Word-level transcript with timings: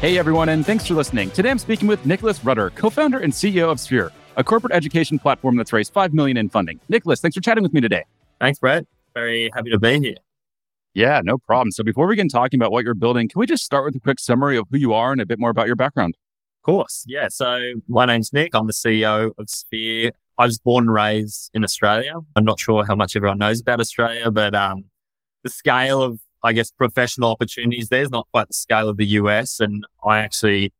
Hey 0.00 0.16
everyone, 0.16 0.50
and 0.50 0.64
thanks 0.64 0.86
for 0.86 0.94
listening. 0.94 1.28
Today 1.32 1.50
I'm 1.50 1.58
speaking 1.58 1.88
with 1.88 2.06
Nicholas 2.06 2.44
Rudder, 2.44 2.70
co-founder 2.70 3.18
and 3.18 3.32
CEO 3.32 3.68
of 3.68 3.80
Sphere, 3.80 4.12
a 4.36 4.44
corporate 4.44 4.72
education 4.72 5.18
platform 5.18 5.56
that's 5.56 5.72
raised 5.72 5.92
five 5.92 6.14
million 6.14 6.36
in 6.36 6.48
funding. 6.48 6.78
Nicholas, 6.88 7.20
thanks 7.20 7.36
for 7.36 7.40
chatting 7.40 7.64
with 7.64 7.72
me 7.72 7.80
today. 7.80 8.04
Thanks, 8.40 8.60
Brett. 8.60 8.86
Very 9.12 9.50
happy 9.52 9.70
to 9.70 9.78
be 9.80 9.98
here. 9.98 10.14
Yeah, 10.94 11.20
no 11.24 11.36
problem. 11.36 11.72
So 11.72 11.82
before 11.82 12.06
we 12.06 12.14
get 12.14 12.30
talking 12.30 12.60
about 12.60 12.70
what 12.70 12.84
you're 12.84 12.94
building, 12.94 13.28
can 13.28 13.40
we 13.40 13.46
just 13.46 13.64
start 13.64 13.84
with 13.86 13.96
a 13.96 13.98
quick 13.98 14.20
summary 14.20 14.56
of 14.56 14.68
who 14.70 14.78
you 14.78 14.92
are 14.92 15.10
and 15.10 15.20
a 15.20 15.26
bit 15.26 15.40
more 15.40 15.50
about 15.50 15.66
your 15.66 15.74
background? 15.74 16.16
Of 16.60 16.66
course. 16.66 17.02
Yeah. 17.08 17.26
So 17.28 17.60
my 17.88 18.06
name's 18.06 18.32
Nick. 18.32 18.54
I'm 18.54 18.68
the 18.68 18.72
CEO 18.72 19.32
of 19.36 19.50
Sphere. 19.50 20.12
I 20.38 20.46
was 20.46 20.60
born 20.60 20.84
and 20.84 20.94
raised 20.94 21.50
in 21.54 21.64
Australia. 21.64 22.14
I'm 22.36 22.44
not 22.44 22.60
sure 22.60 22.86
how 22.86 22.94
much 22.94 23.16
everyone 23.16 23.38
knows 23.38 23.60
about 23.60 23.80
Australia, 23.80 24.30
but 24.30 24.54
um, 24.54 24.84
the 25.42 25.50
scale 25.50 26.00
of 26.00 26.20
I 26.42 26.52
guess, 26.52 26.70
professional 26.70 27.30
opportunities 27.30 27.88
there 27.88 28.02
is 28.02 28.10
not 28.10 28.26
quite 28.32 28.48
the 28.48 28.54
scale 28.54 28.88
of 28.88 28.96
the 28.96 29.06
US. 29.06 29.60
And 29.60 29.84
I 30.04 30.18
actually 30.18 30.72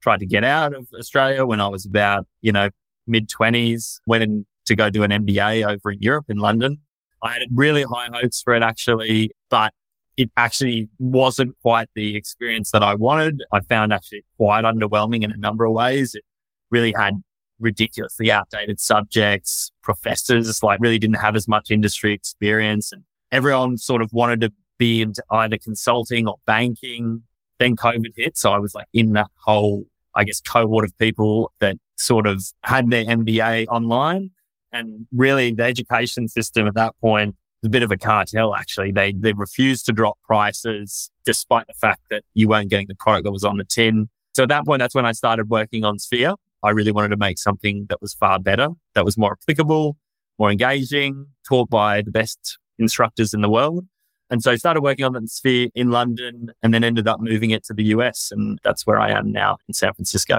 tried 0.00 0.20
to 0.20 0.26
get 0.26 0.44
out 0.44 0.74
of 0.74 0.88
Australia 0.98 1.46
when 1.46 1.60
I 1.60 1.68
was 1.68 1.86
about, 1.86 2.26
you 2.40 2.52
know, 2.52 2.70
mid 3.06 3.28
twenties, 3.28 4.00
went 4.06 4.22
in 4.22 4.46
to 4.66 4.76
go 4.76 4.90
do 4.90 5.02
an 5.02 5.10
MBA 5.10 5.66
over 5.68 5.92
in 5.92 6.00
Europe 6.00 6.26
in 6.28 6.38
London. 6.38 6.78
I 7.22 7.34
had 7.34 7.42
really 7.52 7.84
high 7.84 8.08
hopes 8.12 8.42
for 8.42 8.54
it 8.54 8.62
actually, 8.62 9.30
but 9.50 9.72
it 10.16 10.30
actually 10.36 10.88
wasn't 10.98 11.56
quite 11.62 11.88
the 11.94 12.16
experience 12.16 12.70
that 12.72 12.82
I 12.82 12.94
wanted. 12.94 13.42
I 13.52 13.60
found 13.60 13.92
actually 13.92 14.24
quite 14.36 14.64
underwhelming 14.64 15.22
in 15.22 15.32
a 15.32 15.36
number 15.36 15.64
of 15.64 15.72
ways. 15.72 16.14
It 16.14 16.24
really 16.70 16.92
had 16.96 17.22
ridiculously 17.60 18.30
outdated 18.30 18.80
subjects. 18.80 19.70
Professors 19.82 20.62
like 20.62 20.80
really 20.80 20.98
didn't 20.98 21.16
have 21.16 21.36
as 21.36 21.48
much 21.48 21.70
industry 21.70 22.12
experience 22.12 22.92
and 22.92 23.04
everyone 23.30 23.78
sort 23.78 24.02
of 24.02 24.12
wanted 24.12 24.40
to 24.42 24.52
be 24.82 25.00
into 25.00 25.22
either 25.30 25.58
consulting 25.58 26.26
or 26.26 26.36
banking. 26.44 27.22
Then 27.60 27.76
COVID 27.76 28.12
hit. 28.16 28.36
So 28.36 28.50
I 28.52 28.58
was 28.58 28.74
like 28.74 28.88
in 28.92 29.12
that 29.12 29.30
whole, 29.36 29.84
I 30.16 30.24
guess, 30.24 30.40
cohort 30.40 30.84
of 30.84 30.96
people 30.98 31.52
that 31.60 31.76
sort 31.96 32.26
of 32.26 32.42
had 32.64 32.90
their 32.90 33.04
MBA 33.04 33.68
online. 33.68 34.30
And 34.72 35.06
really 35.12 35.52
the 35.52 35.62
education 35.62 36.26
system 36.26 36.66
at 36.66 36.74
that 36.74 36.94
point 37.00 37.36
was 37.62 37.68
a 37.68 37.70
bit 37.70 37.84
of 37.84 37.92
a 37.92 37.96
cartel, 37.96 38.56
actually. 38.56 38.90
They, 38.90 39.12
they 39.12 39.34
refused 39.34 39.86
to 39.86 39.92
drop 39.92 40.18
prices 40.24 41.10
despite 41.24 41.68
the 41.68 41.74
fact 41.74 42.00
that 42.10 42.24
you 42.34 42.48
weren't 42.48 42.68
getting 42.68 42.88
the 42.88 42.96
product 42.96 43.24
that 43.24 43.32
was 43.32 43.44
on 43.44 43.58
the 43.58 43.64
tin. 43.64 44.08
So 44.34 44.42
at 44.42 44.48
that 44.48 44.64
point, 44.64 44.80
that's 44.80 44.96
when 44.96 45.06
I 45.06 45.12
started 45.12 45.48
working 45.48 45.84
on 45.84 46.00
Sphere. 46.00 46.34
I 46.64 46.70
really 46.70 46.90
wanted 46.90 47.10
to 47.10 47.16
make 47.16 47.38
something 47.38 47.86
that 47.88 48.00
was 48.00 48.14
far 48.14 48.40
better, 48.40 48.68
that 48.94 49.04
was 49.04 49.16
more 49.16 49.36
applicable, 49.40 49.96
more 50.38 50.50
engaging, 50.50 51.26
taught 51.46 51.70
by 51.70 52.02
the 52.02 52.10
best 52.10 52.58
instructors 52.78 53.34
in 53.34 53.42
the 53.42 53.50
world. 53.50 53.84
And 54.32 54.42
so 54.42 54.50
I 54.50 54.56
started 54.56 54.80
working 54.80 55.04
on 55.04 55.12
that 55.12 55.28
sphere 55.28 55.68
in 55.74 55.90
London 55.90 56.52
and 56.62 56.72
then 56.72 56.82
ended 56.82 57.06
up 57.06 57.20
moving 57.20 57.50
it 57.50 57.64
to 57.64 57.74
the 57.74 57.84
US. 57.96 58.30
And 58.32 58.58
that's 58.64 58.86
where 58.86 58.98
I 58.98 59.10
am 59.10 59.30
now 59.30 59.58
in 59.68 59.74
San 59.74 59.92
Francisco. 59.92 60.38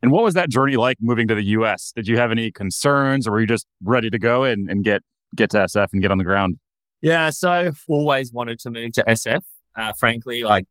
And 0.00 0.12
what 0.12 0.22
was 0.22 0.34
that 0.34 0.48
journey 0.48 0.76
like 0.76 0.98
moving 1.00 1.26
to 1.26 1.34
the 1.34 1.42
US? 1.46 1.92
Did 1.96 2.06
you 2.06 2.16
have 2.18 2.30
any 2.30 2.52
concerns 2.52 3.26
or 3.26 3.32
were 3.32 3.40
you 3.40 3.48
just 3.48 3.66
ready 3.82 4.10
to 4.10 4.18
go 4.18 4.44
and, 4.44 4.70
and 4.70 4.84
get, 4.84 5.02
get 5.34 5.50
to 5.50 5.56
SF 5.56 5.88
and 5.92 6.00
get 6.00 6.12
on 6.12 6.18
the 6.18 6.24
ground? 6.24 6.58
Yeah. 7.00 7.30
So 7.30 7.50
I've 7.50 7.82
always 7.88 8.32
wanted 8.32 8.60
to 8.60 8.70
move 8.70 8.92
to 8.92 9.04
SF. 9.08 9.40
Uh, 9.76 9.92
frankly, 9.98 10.44
like 10.44 10.66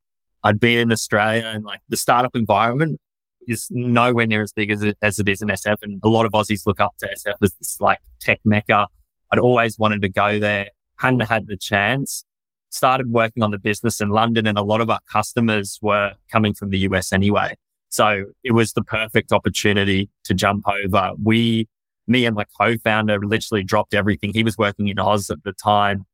I'd 0.46 0.62
been 0.62 0.80
in 0.80 0.92
Australia 0.94 1.52
and 1.54 1.66
like 1.66 1.82
the 1.90 1.98
startup 1.98 2.38
environment 2.38 3.02
is 3.50 3.68
nowhere 3.70 4.28
near 4.28 4.44
as 4.44 4.54
big 4.54 4.72
as 4.72 4.82
it, 4.82 4.98
as 5.02 5.20
it 5.20 5.28
is 5.28 5.42
in 5.42 5.50
SF. 5.50 5.76
And 5.82 6.00
a 6.06 6.08
lot 6.08 6.26
of 6.26 6.32
Aussies 6.32 6.66
look 6.66 6.80
up 6.80 6.96
to 7.00 7.08
SF 7.08 7.34
as 7.42 7.54
this 7.60 7.82
like 7.82 8.00
tech 8.22 8.40
mecca. 8.46 8.88
I'd 9.30 9.40
always 9.40 9.78
wanted 9.78 10.02
to 10.04 10.10
go 10.10 10.40
there, 10.40 10.70
hadn't 10.96 11.22
had 11.22 11.48
the 11.48 11.58
chance 11.58 12.24
started 12.72 13.12
working 13.12 13.44
on 13.44 13.52
the 13.52 13.60
business 13.60 14.02
in 14.02 14.10
London 14.10 14.48
and 14.48 14.58
a 14.58 14.64
lot 14.64 14.82
of 14.82 14.90
our 14.90 15.00
customers 15.12 15.78
were 15.82 16.14
coming 16.32 16.54
from 16.54 16.70
the 16.70 16.80
US 16.80 17.14
anyway. 17.14 17.56
So 17.90 18.26
it 18.44 18.54
was 18.54 18.74
the 18.74 18.84
perfect 18.84 19.32
opportunity 19.32 20.10
to 20.24 20.34
jump 20.34 20.64
over. 20.68 21.12
We, 21.22 21.68
me 22.08 22.26
and 22.26 22.36
my 22.36 22.46
co-founder 22.60 23.20
literally 23.20 23.64
dropped 23.64 23.94
everything. 23.94 24.34
He 24.34 24.44
was 24.44 24.58
working 24.58 24.88
in 24.88 24.98
Oz 24.98 25.30
at 25.30 25.44
the 25.44 25.52
time. 25.54 26.06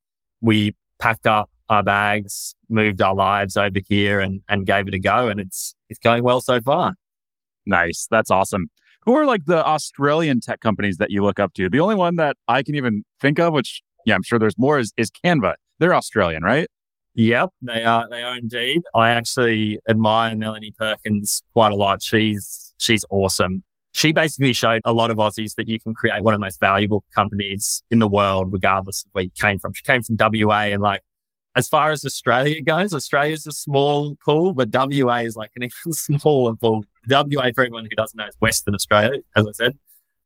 We 0.41 0.75
packed 0.99 1.27
up 1.27 1.49
our 1.69 1.83
bags, 1.83 2.55
moved 2.69 3.01
our 3.01 3.13
lives 3.13 3.55
over 3.55 3.79
here 3.87 4.19
and, 4.19 4.41
and 4.49 4.65
gave 4.65 4.87
it 4.87 4.93
a 4.95 4.99
go. 4.99 5.27
And 5.27 5.39
it's, 5.39 5.75
it's 5.89 5.99
going 5.99 6.23
well 6.23 6.41
so 6.41 6.59
far. 6.59 6.95
Nice. 7.67 8.07
That's 8.09 8.31
awesome. 8.31 8.69
Who 9.03 9.15
are 9.15 9.25
like 9.25 9.45
the 9.45 9.63
Australian 9.65 10.41
tech 10.41 10.59
companies 10.61 10.97
that 10.97 11.11
you 11.11 11.23
look 11.23 11.39
up 11.39 11.53
to? 11.53 11.69
The 11.69 11.79
only 11.79 11.95
one 11.95 12.15
that 12.15 12.37
I 12.47 12.63
can 12.63 12.75
even 12.75 13.03
think 13.21 13.39
of, 13.39 13.53
which 13.53 13.83
yeah, 14.05 14.15
I'm 14.15 14.23
sure 14.23 14.39
there's 14.39 14.57
more, 14.57 14.79
is, 14.79 14.93
is 14.97 15.11
Canva. 15.11 15.53
They're 15.79 15.95
Australian, 15.95 16.43
right? 16.43 16.67
Yep, 17.15 17.49
they 17.63 17.83
are. 17.83 18.07
They 18.09 18.21
are 18.21 18.37
indeed. 18.37 18.83
I 18.93 19.09
actually 19.09 19.79
admire 19.89 20.35
Melanie 20.35 20.73
Perkins 20.77 21.41
quite 21.53 21.71
a 21.71 21.75
lot. 21.75 22.03
She's 22.03 22.73
she's 22.77 23.03
awesome. 23.09 23.63
She 23.91 24.11
basically 24.11 24.53
showed 24.53 24.81
a 24.85 24.93
lot 24.93 25.09
of 25.09 25.17
Aussies 25.17 25.55
that 25.55 25.67
you 25.67 25.79
can 25.79 25.95
create 25.95 26.23
one 26.23 26.35
of 26.35 26.39
the 26.39 26.45
most 26.45 26.59
valuable 26.59 27.03
companies 27.15 27.81
in 27.89 27.97
the 27.97 28.07
world, 28.07 28.53
regardless 28.53 29.03
of 29.03 29.09
where 29.13 29.23
you 29.23 29.31
came 29.39 29.57
from. 29.57 29.73
She 29.73 29.81
came 29.83 30.03
from 30.03 30.15
WA, 30.19 30.65
and 30.65 30.81
like 30.81 31.01
as 31.55 31.67
far 31.67 31.89
as 31.89 32.05
Australia 32.05 32.61
goes, 32.61 32.93
Australia's 32.93 33.47
a 33.47 33.51
small 33.51 34.15
pool, 34.23 34.53
but 34.53 34.69
WA 34.71 35.17
is 35.17 35.35
like 35.35 35.49
an 35.55 35.63
even 35.85 35.93
smaller 35.93 36.55
pool. 36.55 36.85
WA, 37.09 37.49
for 37.55 37.63
everyone 37.63 37.85
who 37.85 37.95
doesn't 37.95 38.15
know, 38.15 38.27
is 38.27 38.35
Western 38.39 38.75
Australia, 38.75 39.21
as 39.35 39.47
I 39.47 39.51
said. 39.53 39.79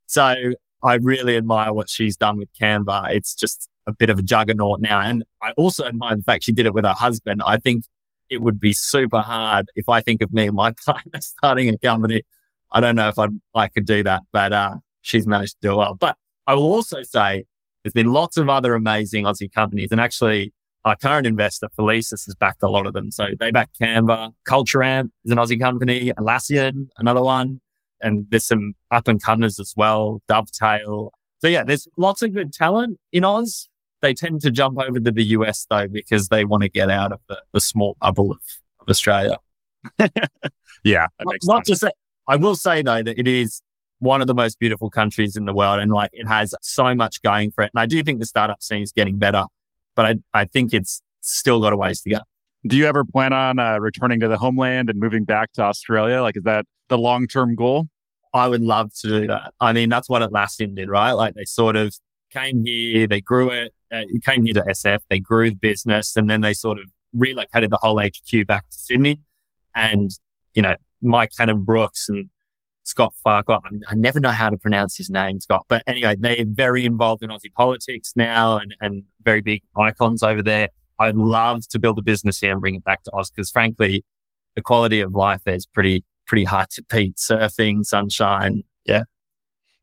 So 0.08 0.36
I 0.84 0.96
really 0.96 1.38
admire 1.38 1.72
what 1.72 1.90
she's 1.90 2.18
done 2.18 2.38
with 2.38 2.50
Canva. 2.60 3.16
It's 3.16 3.34
just 3.34 3.70
a 3.88 3.94
bit 3.94 4.10
of 4.10 4.20
a 4.20 4.22
juggernaut 4.22 4.82
now. 4.82 5.00
And 5.00 5.24
I 5.42 5.52
also 5.52 5.86
admire 5.86 6.16
the 6.16 6.24
fact 6.24 6.44
she 6.44 6.52
did 6.52 6.66
it 6.66 6.74
with 6.74 6.86
her 6.86 6.94
husband. 6.94 7.42
I 7.46 7.58
think 7.58 7.86
it 8.30 8.42
would 8.42 8.60
be 8.60 8.74
super 8.74 9.20
hard 9.20 9.68
if 9.76 9.90
I 9.90 10.02
think 10.02 10.22
of 10.22 10.32
me 10.32 10.48
and 10.48 10.56
my 10.56 10.74
partner 10.86 11.20
starting 11.22 11.70
a 11.70 11.78
company. 11.78 12.24
I 12.72 12.80
don't 12.80 12.96
know 12.96 13.10
if 13.10 13.20
I'd, 13.20 13.32
I 13.54 13.68
could 13.68 13.86
do 13.86 14.04
that, 14.04 14.22
but 14.32 14.54
uh, 14.54 14.76
she's 15.02 15.28
managed 15.28 15.62
to 15.62 15.70
do 15.70 15.78
well. 15.78 15.96
But 15.96 16.16
I 16.48 16.56
will 16.56 16.72
also 16.72 17.04
say 17.04 17.44
there's 17.84 17.94
been 17.94 18.14
lots 18.14 18.38
of 18.38 18.50
other 18.50 18.76
amazing 18.76 19.26
Aussie 19.26 19.52
companies. 19.52 19.90
And 19.92 20.00
actually, 20.00 20.54
our 20.86 20.96
current 20.96 21.28
investor, 21.28 21.68
Felicis, 21.78 22.26
has 22.26 22.36
backed 22.40 22.64
a 22.64 22.70
lot 22.70 22.88
of 22.88 22.94
them. 22.94 23.12
So 23.12 23.28
they 23.40 23.52
back 23.52 23.70
Canva, 23.80 24.32
Culture 24.46 24.84
Amp 24.84 25.12
is 25.26 25.32
an 25.32 25.38
Aussie 25.38 25.60
company, 25.60 26.12
Atlassian, 26.14 26.88
another 26.98 27.22
one. 27.22 27.60
And 28.02 28.26
there's 28.30 28.46
some 28.46 28.74
up 28.90 29.08
and 29.08 29.22
comers 29.22 29.60
as 29.60 29.74
well, 29.78 30.22
Dovetail. 30.28 31.12
So 31.40 31.48
yeah, 31.48 31.64
there's 31.64 31.88
lots 31.98 32.22
of 32.22 32.34
good 32.34 32.54
talent 32.54 33.00
in 33.12 33.24
Oz. 33.24 33.68
They 34.02 34.14
tend 34.14 34.42
to 34.42 34.52
jump 34.52 34.80
over 34.80 35.00
to 35.00 35.12
the 35.12 35.24
US 35.24 35.66
though 35.70 35.88
because 35.88 36.30
they 36.30 36.46
want 36.46 36.64
to 36.64 36.70
get 36.70 36.90
out 36.90 37.12
of 37.12 37.20
the, 37.28 37.42
the 37.54 37.62
small 37.62 37.98
bubble 38.02 38.32
of, 38.32 38.40
of 38.80 38.90
Australia. 38.90 39.38
yeah, 40.84 41.08
not, 41.22 41.36
not 41.44 41.66
to 41.66 41.76
say. 41.76 41.92
I 42.28 42.36
will 42.36 42.56
say 42.56 42.82
though 42.82 43.04
that 43.04 43.20
it 43.20 43.28
is 43.28 43.62
one 44.00 44.22
of 44.22 44.28
the 44.28 44.34
most 44.34 44.60
beautiful 44.60 44.90
countries 44.90 45.36
in 45.36 45.46
the 45.46 45.54
world, 45.54 45.80
and 45.80 45.92
like 45.92 46.10
it 46.14 46.28
has 46.28 46.56
so 46.62 46.94
much 46.96 47.22
going 47.22 47.52
for 47.52 47.64
it. 47.64 47.72
And 47.74 47.82
I 47.82 47.86
do 47.86 48.02
think 48.04 48.20
the 48.20 48.26
startup 48.26 48.62
scene 48.62 48.82
is 48.82 48.92
getting 48.92 49.18
better, 49.18 49.46
but 49.96 50.06
I 50.06 50.16
I 50.34 50.46
think 50.46 50.74
it's 50.74 51.02
still 51.22 51.62
got 51.62 51.74
a 51.74 51.78
ways 51.78 52.02
to 52.02 52.10
go. 52.10 52.20
Do 52.68 52.78
you 52.78 52.86
ever 52.86 53.04
plan 53.04 53.34
on 53.34 53.58
uh, 53.58 53.80
returning 53.80 54.20
to 54.20 54.28
the 54.28 54.38
homeland 54.38 54.90
and 54.90 55.00
moving 55.00 55.24
back 55.24 55.52
to 55.54 55.64
Australia? 55.64 56.22
Like, 56.22 56.38
is 56.38 56.44
that 56.44 56.66
the 56.90 56.98
long 56.98 57.28
term 57.28 57.56
goal? 57.56 57.88
I 58.34 58.48
would 58.48 58.62
love 58.62 58.94
to 59.02 59.08
do 59.08 59.28
that. 59.28 59.54
I 59.60 59.74
mean, 59.74 59.90
that's 59.90 60.08
what 60.08 60.22
Atlassian 60.22 60.76
did, 60.76 60.90
right? 60.90 61.12
Like 61.12 61.34
they 61.34 61.44
sort 61.44 61.76
of 61.76 61.94
came 62.32 62.66
here, 62.66 63.08
they 63.08 63.20
grew 63.20 63.50
it, 63.50 63.74
uh, 63.92 64.04
came 64.26 64.46
here 64.46 64.54
to 64.54 64.62
SF, 64.62 65.00
they 65.10 65.20
grew 65.20 65.50
the 65.50 65.56
business, 65.56 66.16
and 66.16 66.30
then 66.30 66.42
they 66.42 66.54
sort 66.54 66.80
of 66.80 66.86
relocated 67.14 67.70
the 67.70 67.78
whole 67.82 68.00
HQ 68.00 68.48
back 68.48 68.70
to 68.70 68.78
Sydney. 68.78 69.20
And, 69.76 70.12
you 70.54 70.62
know, 70.62 70.76
Mike 71.02 71.32
Cannon 71.38 71.64
Brookes 71.64 72.10
and 72.10 72.30
Scott 72.84 73.14
Farquhar, 73.24 73.62
I 73.88 73.96
never 73.96 74.20
know 74.20 74.30
how 74.32 74.50
to 74.50 74.58
pronounce 74.58 74.98
his 74.98 75.10
name, 75.10 75.40
Scott. 75.40 75.66
But 75.68 75.84
anyway, 75.88 76.16
they're 76.20 76.46
very 76.46 76.86
involved 76.86 77.24
in 77.24 77.30
Aussie 77.30 77.54
politics 77.54 78.14
now 78.16 78.58
and, 78.58 78.76
and 78.82 79.04
very 79.24 79.42
big 79.42 79.62
icons 79.76 80.24
over 80.24 80.42
there. 80.42 80.70
I'd 81.00 81.16
love 81.16 81.68
to 81.70 81.80
build 81.80 81.98
a 82.00 82.02
business 82.02 82.40
here 82.40 82.52
and 82.52 82.62
bring 82.62 82.76
it 82.76 82.84
back 82.84 83.04
to 83.04 83.12
Oz 83.14 83.32
because 83.32 83.50
frankly, 83.50 84.04
the 84.56 84.62
quality 84.62 85.02
of 85.02 85.14
life 85.14 85.42
there 85.46 85.56
is 85.56 85.66
pretty, 85.66 86.04
pretty 86.28 86.44
hard 86.44 86.70
to 86.72 86.84
beat. 86.84 87.16
Surfing, 87.16 87.86
sunshine. 87.86 88.64
Yeah. 88.86 89.04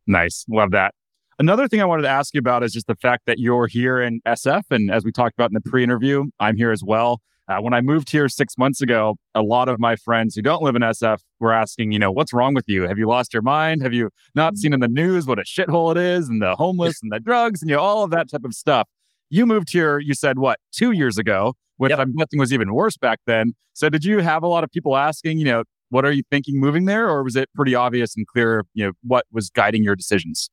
Nice. 0.07 0.45
Love 0.49 0.73
that. 0.73 0.95
Another 1.41 1.69
thing 1.69 1.81
I 1.81 1.85
wanted 1.85 2.03
to 2.03 2.09
ask 2.09 2.35
you 2.35 2.41
about 2.41 2.65
is 2.65 2.73
just 2.73 2.89
the 2.89 2.97
fact 2.97 3.27
that 3.27 3.39
you're 3.39 3.69
here 3.69 4.01
in 4.01 4.21
SF. 4.27 4.63
And 4.71 4.91
as 4.91 5.05
we 5.05 5.13
talked 5.13 5.35
about 5.35 5.51
in 5.51 5.55
the 5.55 5.61
pre 5.61 5.85
interview, 5.85 6.25
I'm 6.41 6.57
here 6.57 6.73
as 6.73 6.83
well. 6.83 7.21
Uh, 7.47 7.59
when 7.61 7.73
I 7.73 7.81
moved 7.81 8.11
here 8.11 8.29
six 8.29 8.59
months 8.59 8.83
ago, 8.83 9.17
a 9.37 9.43
lot 9.43 9.69
of 9.69 9.79
my 9.79 9.95
friends 9.95 10.35
who 10.35 10.43
don't 10.43 10.65
live 10.65 10.75
in 10.75 10.83
SF 10.83 11.21
were 11.39 11.53
asking, 11.53 11.93
you 11.93 11.99
know, 12.01 12.11
what's 12.11 12.33
wrong 12.33 12.55
with 12.55 12.65
you? 12.67 12.89
Have 12.89 12.99
you 12.99 13.07
lost 13.07 13.33
your 13.33 13.43
mind? 13.43 13.83
Have 13.83 13.95
you 13.95 14.11
not 14.35 14.57
seen 14.57 14.73
in 14.73 14.81
the 14.81 14.89
news 14.89 15.27
what 15.27 15.39
a 15.39 15.43
shithole 15.43 15.93
it 15.93 15.97
is 15.97 16.29
and 16.29 16.43
the 16.43 16.57
homeless 16.57 17.01
and 17.03 17.13
the 17.13 17.21
drugs 17.21 17.63
and 17.63 17.71
you 17.71 17.77
know, 17.77 17.83
all 17.83 18.03
of 18.03 18.11
that 18.11 18.29
type 18.29 18.45
of 18.45 18.53
stuff? 18.53 18.89
You 19.31 19.47
moved 19.47 19.71
here, 19.71 20.01
you 20.01 20.15
said, 20.15 20.41
what, 20.41 20.59
two 20.73 20.91
years 20.91 21.19
ago, 21.19 21.55
which 21.77 21.91
yep. 21.91 22.01
I'm 22.01 22.17
guessing 22.17 22.41
was 22.41 22.53
even 22.53 22.75
worse 22.75 22.97
back 22.97 23.21
then. 23.27 23.55
So 23.75 23.89
did 23.89 24.05
you 24.05 24.19
have 24.19 24.43
a 24.43 24.49
lot 24.49 24.65
of 24.65 24.71
people 24.73 24.97
asking, 24.97 25.39
you 25.39 25.45
know, 25.45 25.63
what 25.91 26.05
are 26.05 26.13
you 26.13 26.25
thinking 26.31 26.59
moving 26.59 26.87
there? 26.87 27.09
Or 27.09 27.23
was 27.23 27.37
it 27.37 27.49
pretty 27.55 27.77
obvious 27.77 28.17
and 28.17 28.27
clear, 28.27 28.65
you 28.75 28.87
know, 28.87 28.93
what 29.05 29.25
was 29.33 29.51
guiding 29.51 29.85
your 29.85 29.95
decisions? 29.95 30.51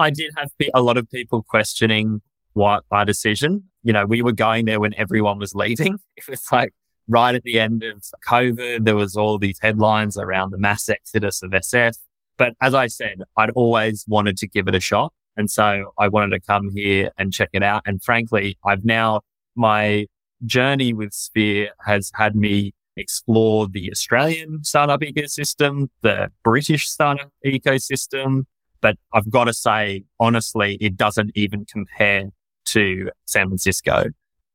I 0.00 0.10
did 0.10 0.32
have 0.36 0.50
a 0.74 0.82
lot 0.82 0.96
of 0.96 1.08
people 1.10 1.42
questioning 1.42 2.22
what 2.54 2.84
my 2.90 3.04
decision. 3.04 3.64
You 3.82 3.92
know, 3.92 4.06
we 4.06 4.22
were 4.22 4.32
going 4.32 4.64
there 4.64 4.80
when 4.80 4.94
everyone 4.94 5.38
was 5.38 5.54
leaving. 5.54 5.98
It 6.16 6.28
was 6.28 6.44
like 6.52 6.72
right 7.08 7.34
at 7.34 7.42
the 7.42 7.58
end 7.58 7.82
of 7.82 8.04
COVID, 8.26 8.84
there 8.84 8.96
was 8.96 9.16
all 9.16 9.38
these 9.38 9.58
headlines 9.60 10.16
around 10.16 10.50
the 10.50 10.58
mass 10.58 10.88
exodus 10.88 11.42
of 11.42 11.50
SF. 11.50 11.96
But 12.38 12.54
as 12.60 12.72
I 12.72 12.86
said, 12.86 13.22
I'd 13.36 13.50
always 13.50 14.04
wanted 14.08 14.36
to 14.38 14.48
give 14.48 14.68
it 14.68 14.74
a 14.74 14.80
shot. 14.80 15.12
And 15.36 15.50
so 15.50 15.92
I 15.98 16.08
wanted 16.08 16.30
to 16.30 16.40
come 16.40 16.70
here 16.70 17.10
and 17.18 17.32
check 17.32 17.50
it 17.52 17.62
out. 17.62 17.82
And 17.86 18.02
frankly, 18.02 18.58
I've 18.64 18.84
now, 18.84 19.22
my 19.56 20.06
journey 20.46 20.92
with 20.92 21.12
Sphere 21.12 21.70
has 21.84 22.10
had 22.14 22.34
me 22.36 22.72
explore 22.96 23.66
the 23.66 23.90
Australian 23.90 24.62
startup 24.64 25.00
ecosystem, 25.00 25.88
the 26.02 26.30
British 26.44 26.88
startup 26.88 27.30
ecosystem. 27.44 28.44
But 28.80 28.96
I've 29.12 29.30
got 29.30 29.44
to 29.44 29.52
say, 29.52 30.04
honestly, 30.18 30.76
it 30.80 30.96
doesn't 30.96 31.32
even 31.34 31.66
compare 31.66 32.30
to 32.66 33.10
San 33.26 33.48
Francisco. 33.48 34.06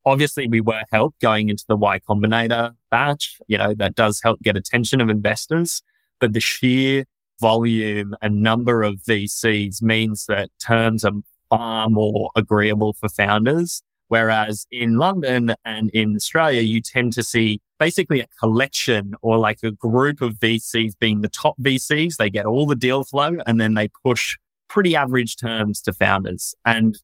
Obviously, 0.06 0.48
we 0.48 0.62
were 0.62 0.84
helped 0.92 1.20
going 1.20 1.50
into 1.50 1.66
the 1.68 1.76
Y 1.76 2.00
Combinator 2.08 2.74
batch. 2.92 3.38
You 3.48 3.58
know, 3.58 3.74
that 3.76 3.96
does 3.96 4.22
help 4.24 4.40
get 4.42 4.56
attention 4.56 5.02
of 5.02 5.10
investors, 5.10 5.82
but 6.20 6.34
the 6.34 6.40
sheer 6.40 7.06
volume 7.42 8.16
and 8.22 8.42
number 8.42 8.84
of 8.84 8.96
VCs 9.08 9.82
means 9.82 10.26
that 10.28 10.50
terms 10.60 11.04
are 11.04 11.12
far 11.50 11.90
more 11.90 12.30
agreeable 12.36 12.94
for 12.94 13.10
founders. 13.10 13.82
Whereas 14.08 14.68
in 14.72 14.98
London 14.98 15.56
and 15.66 15.90
in 15.92 16.16
Australia, 16.16 16.62
you 16.62 16.82
tend 16.82 17.14
to 17.14 17.24
see 17.24 17.60
basically 17.80 18.22
a 18.22 18.28
collection 18.40 19.16
or 19.22 19.38
like 19.38 19.60
a 19.64 19.72
group 19.72 20.22
of 20.22 20.34
VCs 20.36 20.94
being 21.00 21.22
the 21.22 21.30
top 21.30 21.56
VCs. 21.60 22.18
They 22.18 22.30
get 22.30 22.46
all 22.46 22.66
the 22.66 22.76
deal 22.76 23.04
flow 23.04 23.38
and 23.46 23.60
then 23.60 23.74
they 23.74 23.90
push 24.04 24.38
pretty 24.70 24.96
average 24.96 25.38
terms 25.38 25.82
to 25.82 25.94
founders. 25.94 26.54
And 26.66 26.98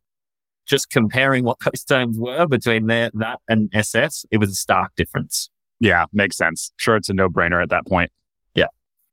just 0.65 0.89
comparing 0.89 1.44
what 1.44 1.57
those 1.59 1.83
terms 1.83 2.18
were 2.18 2.48
between 2.48 2.88
there, 2.88 3.09
that 3.15 3.39
and 3.48 3.71
SF, 3.71 4.25
it 4.31 4.38
was 4.38 4.51
a 4.51 4.56
stark 4.56 4.95
difference. 4.95 5.50
Yeah, 5.80 6.06
makes 6.13 6.38
sense. 6.38 6.71
Sure, 6.77 6.95
it's 6.95 7.09
a 7.09 7.13
no 7.13 7.27
brainer 7.27 7.62
at 7.62 7.69
that 7.69 7.88
point. 7.88 8.12
Yeah. 8.53 8.68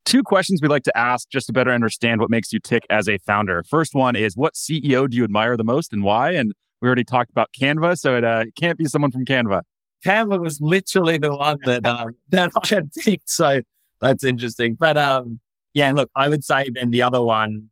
Two 0.05 0.23
questions 0.23 0.61
we'd 0.61 0.69
like 0.69 0.85
to 0.85 0.96
ask 0.96 1.29
just 1.31 1.46
to 1.46 1.52
better 1.52 1.70
understand 1.70 2.20
what 2.20 2.31
makes 2.31 2.52
you 2.52 2.61
tick 2.61 2.85
as 2.90 3.08
a 3.08 3.19
founder. 3.19 3.64
First 3.69 3.94
one 3.94 4.17
is 4.17 4.37
what 4.37 4.55
CEO 4.55 5.08
do 5.08 5.17
you 5.17 5.25
admire 5.25 5.56
the 5.56 5.64
most 5.64 5.93
and 5.93 6.05
why? 6.05 6.32
And 6.32 6.52
we 6.80 6.86
already 6.86 7.04
talked 7.04 7.30
about 7.30 7.50
Canva, 7.58 7.98
so 7.98 8.16
it 8.16 8.25
uh, 8.25 8.44
can't 8.58 8.78
be 8.78 8.84
someone 8.86 9.10
from 9.10 9.25
Canva. 9.25 9.62
Canva 10.04 10.40
was 10.40 10.60
literally 10.60 11.19
the 11.19 11.34
one 11.34 11.58
that 11.64 11.84
um, 11.86 12.10
that 12.28 12.50
I 12.56 12.66
had 12.66 12.92
picked, 12.92 13.30
so 13.30 13.62
that's 14.00 14.25
interesting. 14.25 14.75
But 14.75 14.96
um, 14.96 15.40
yeah, 15.75 15.92
look, 15.92 16.10
I 16.14 16.28
would 16.28 16.44
say 16.44 16.70
then 16.72 16.90
the 16.90 17.02
other 17.02 17.22
one 17.22 17.70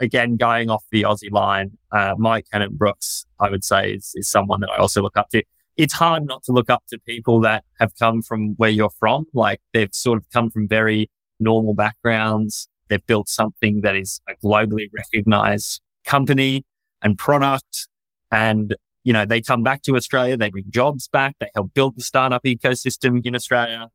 again, 0.00 0.36
going 0.36 0.70
off 0.70 0.84
the 0.90 1.02
Aussie 1.02 1.30
line, 1.30 1.72
uh, 1.92 2.14
Mike 2.18 2.46
Cannon 2.52 2.76
Brookes, 2.76 3.26
I 3.40 3.50
would 3.50 3.64
say 3.64 3.92
is, 3.94 4.12
is 4.14 4.28
someone 4.28 4.60
that 4.60 4.70
I 4.70 4.76
also 4.76 5.02
look 5.02 5.16
up 5.16 5.30
to. 5.30 5.42
It's 5.76 5.94
hard 5.94 6.26
not 6.26 6.42
to 6.44 6.52
look 6.52 6.70
up 6.70 6.82
to 6.88 6.98
people 7.00 7.40
that 7.42 7.64
have 7.78 7.92
come 7.98 8.22
from 8.22 8.54
where 8.56 8.70
you're 8.70 8.90
from. 8.90 9.26
Like 9.32 9.60
they've 9.72 9.92
sort 9.92 10.18
of 10.18 10.28
come 10.32 10.50
from 10.50 10.66
very 10.68 11.10
normal 11.38 11.74
backgrounds. 11.74 12.68
They've 12.88 13.04
built 13.06 13.28
something 13.28 13.82
that 13.82 13.94
is 13.94 14.20
a 14.28 14.34
globally 14.44 14.88
recognized 14.92 15.80
company 16.04 16.64
and 17.02 17.16
product. 17.16 17.88
And, 18.30 18.74
you 19.04 19.12
know, 19.12 19.24
they 19.24 19.40
come 19.40 19.62
back 19.62 19.82
to 19.82 19.96
Australia. 19.96 20.36
They 20.36 20.50
bring 20.50 20.70
jobs 20.70 21.08
back. 21.08 21.36
They 21.40 21.50
help 21.54 21.72
build 21.74 21.96
the 21.96 22.02
startup 22.02 22.44
ecosystem 22.44 23.24
in 23.24 23.34
Australia. 23.34 23.88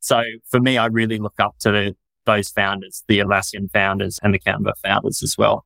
So 0.00 0.22
for 0.48 0.60
me, 0.60 0.78
I 0.78 0.86
really 0.86 1.18
look 1.18 1.34
up 1.38 1.56
to 1.60 1.70
the, 1.70 1.96
those 2.24 2.48
founders, 2.48 3.04
the 3.08 3.18
Atlassian 3.18 3.70
founders 3.70 4.18
and 4.22 4.34
the 4.34 4.38
Canva 4.38 4.72
founders 4.82 5.22
as 5.22 5.36
well. 5.36 5.64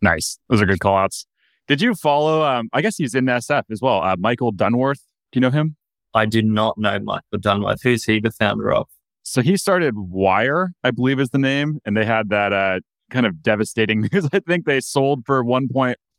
Nice. 0.00 0.38
Those 0.48 0.60
are 0.60 0.66
good 0.66 0.80
call 0.80 0.96
outs. 0.96 1.26
Did 1.68 1.80
you 1.80 1.94
follow, 1.94 2.42
um, 2.42 2.68
I 2.72 2.82
guess 2.82 2.96
he's 2.96 3.14
in 3.14 3.26
SF 3.26 3.64
as 3.70 3.80
well, 3.80 4.02
uh, 4.02 4.16
Michael 4.18 4.52
Dunworth. 4.52 5.00
Do 5.30 5.38
you 5.38 5.40
know 5.40 5.50
him? 5.50 5.76
I 6.12 6.26
do 6.26 6.42
not 6.42 6.76
know 6.76 6.98
Michael 6.98 7.38
Dunworth. 7.38 7.82
Who's 7.82 8.04
he 8.04 8.20
the 8.20 8.30
founder 8.30 8.72
of? 8.72 8.88
So 9.22 9.40
he 9.40 9.56
started 9.56 9.94
Wyre, 9.96 10.72
I 10.82 10.90
believe 10.90 11.20
is 11.20 11.30
the 11.30 11.38
name. 11.38 11.78
And 11.86 11.96
they 11.96 12.04
had 12.04 12.28
that 12.30 12.52
uh, 12.52 12.80
kind 13.10 13.24
of 13.24 13.42
devastating 13.42 14.00
news. 14.12 14.28
I 14.32 14.40
think 14.40 14.66
they 14.66 14.80
sold 14.80 15.24
for 15.24 15.44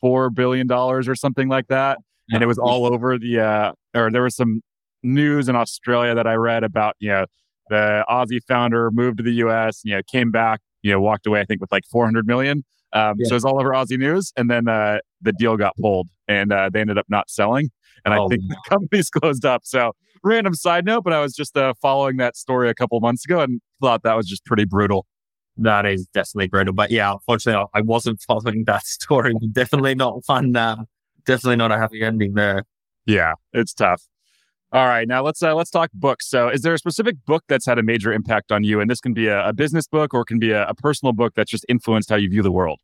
$1.4 0.03 0.33
billion 0.33 0.71
or 0.71 1.15
something 1.15 1.47
like 1.47 1.67
that. 1.67 1.99
And 2.31 2.41
it 2.41 2.45
was 2.45 2.57
all 2.57 2.85
over 2.85 3.17
the, 3.17 3.39
uh, 3.39 3.71
or 3.95 4.09
there 4.09 4.23
was 4.23 4.35
some 4.35 4.61
news 5.03 5.49
in 5.49 5.55
Australia 5.55 6.15
that 6.15 6.25
I 6.25 6.33
read 6.35 6.63
about, 6.63 6.95
you 6.99 7.09
know, 7.09 7.25
the 7.69 8.05
Aussie 8.09 8.41
founder 8.47 8.91
moved 8.91 9.17
to 9.17 9.23
the 9.23 9.33
US, 9.45 9.81
you 9.83 9.95
know, 9.95 10.01
came 10.09 10.31
back, 10.31 10.61
you 10.81 10.91
know, 10.91 11.01
walked 11.01 11.27
away, 11.27 11.41
I 11.41 11.45
think, 11.45 11.61
with 11.61 11.71
like 11.71 11.83
400 11.91 12.25
million. 12.25 12.63
Um, 12.93 13.15
yeah. 13.17 13.29
So 13.29 13.35
it's 13.35 13.45
all 13.45 13.59
over 13.59 13.69
Aussie 13.69 13.97
news. 13.97 14.31
And 14.37 14.49
then 14.49 14.67
uh, 14.67 14.99
the 15.21 15.33
deal 15.33 15.57
got 15.57 15.75
pulled 15.77 16.09
and 16.27 16.51
uh, 16.51 16.69
they 16.71 16.81
ended 16.81 16.97
up 16.97 17.07
not 17.09 17.29
selling. 17.29 17.69
And 18.05 18.13
oh, 18.13 18.25
I 18.25 18.27
think 18.27 18.43
the 18.47 18.57
company's 18.69 19.09
closed 19.21 19.45
up. 19.45 19.61
So, 19.63 19.93
random 20.23 20.53
side 20.53 20.85
note, 20.85 21.03
but 21.03 21.13
I 21.13 21.19
was 21.19 21.33
just 21.33 21.55
uh, 21.57 21.73
following 21.81 22.17
that 22.17 22.35
story 22.37 22.69
a 22.69 22.73
couple 22.73 22.99
months 22.99 23.25
ago 23.25 23.39
and 23.41 23.61
thought 23.81 24.03
that 24.03 24.15
was 24.15 24.27
just 24.27 24.45
pretty 24.45 24.65
brutal. 24.65 25.05
That 25.57 25.85
is 25.85 26.07
definitely 26.07 26.47
brutal. 26.47 26.73
But 26.73 26.91
yeah, 26.91 27.13
unfortunately, 27.13 27.65
I 27.73 27.81
wasn't 27.81 28.21
following 28.27 28.63
that 28.65 28.85
story. 28.85 29.33
definitely 29.51 29.95
not 29.95 30.23
fun. 30.25 30.55
Uh, 30.55 30.83
definitely 31.25 31.57
not 31.57 31.71
a 31.71 31.77
happy 31.77 32.03
ending 32.03 32.33
there. 32.33 32.63
Yeah, 33.05 33.33
it's 33.51 33.73
tough. 33.73 34.03
All 34.71 34.87
right, 34.87 35.07
now 35.07 35.21
let's 35.21 35.43
uh, 35.43 35.53
let's 35.53 35.69
talk 35.69 35.91
books. 35.93 36.27
So, 36.27 36.49
is 36.49 36.63
there 36.63 36.73
a 36.73 36.79
specific 36.79 37.15
book 37.27 37.43
that's 37.47 37.67
had 37.67 37.77
a 37.77 37.83
major 37.83 38.11
impact 38.11 38.51
on 38.51 38.63
you? 38.63 38.79
And 38.79 38.89
this 38.89 38.99
can 38.99 39.13
be 39.13 39.27
a, 39.27 39.49
a 39.49 39.53
business 39.53 39.85
book 39.85 40.15
or 40.15 40.21
it 40.21 40.25
can 40.25 40.39
be 40.39 40.49
a, 40.49 40.65
a, 40.67 40.73
personal 40.73 41.13
book 41.13 41.33
that's 41.35 41.51
just 41.51 41.63
influenced 41.69 42.09
how 42.09 42.15
you 42.15 42.27
view 42.27 42.41
the 42.41 42.51
world. 42.51 42.79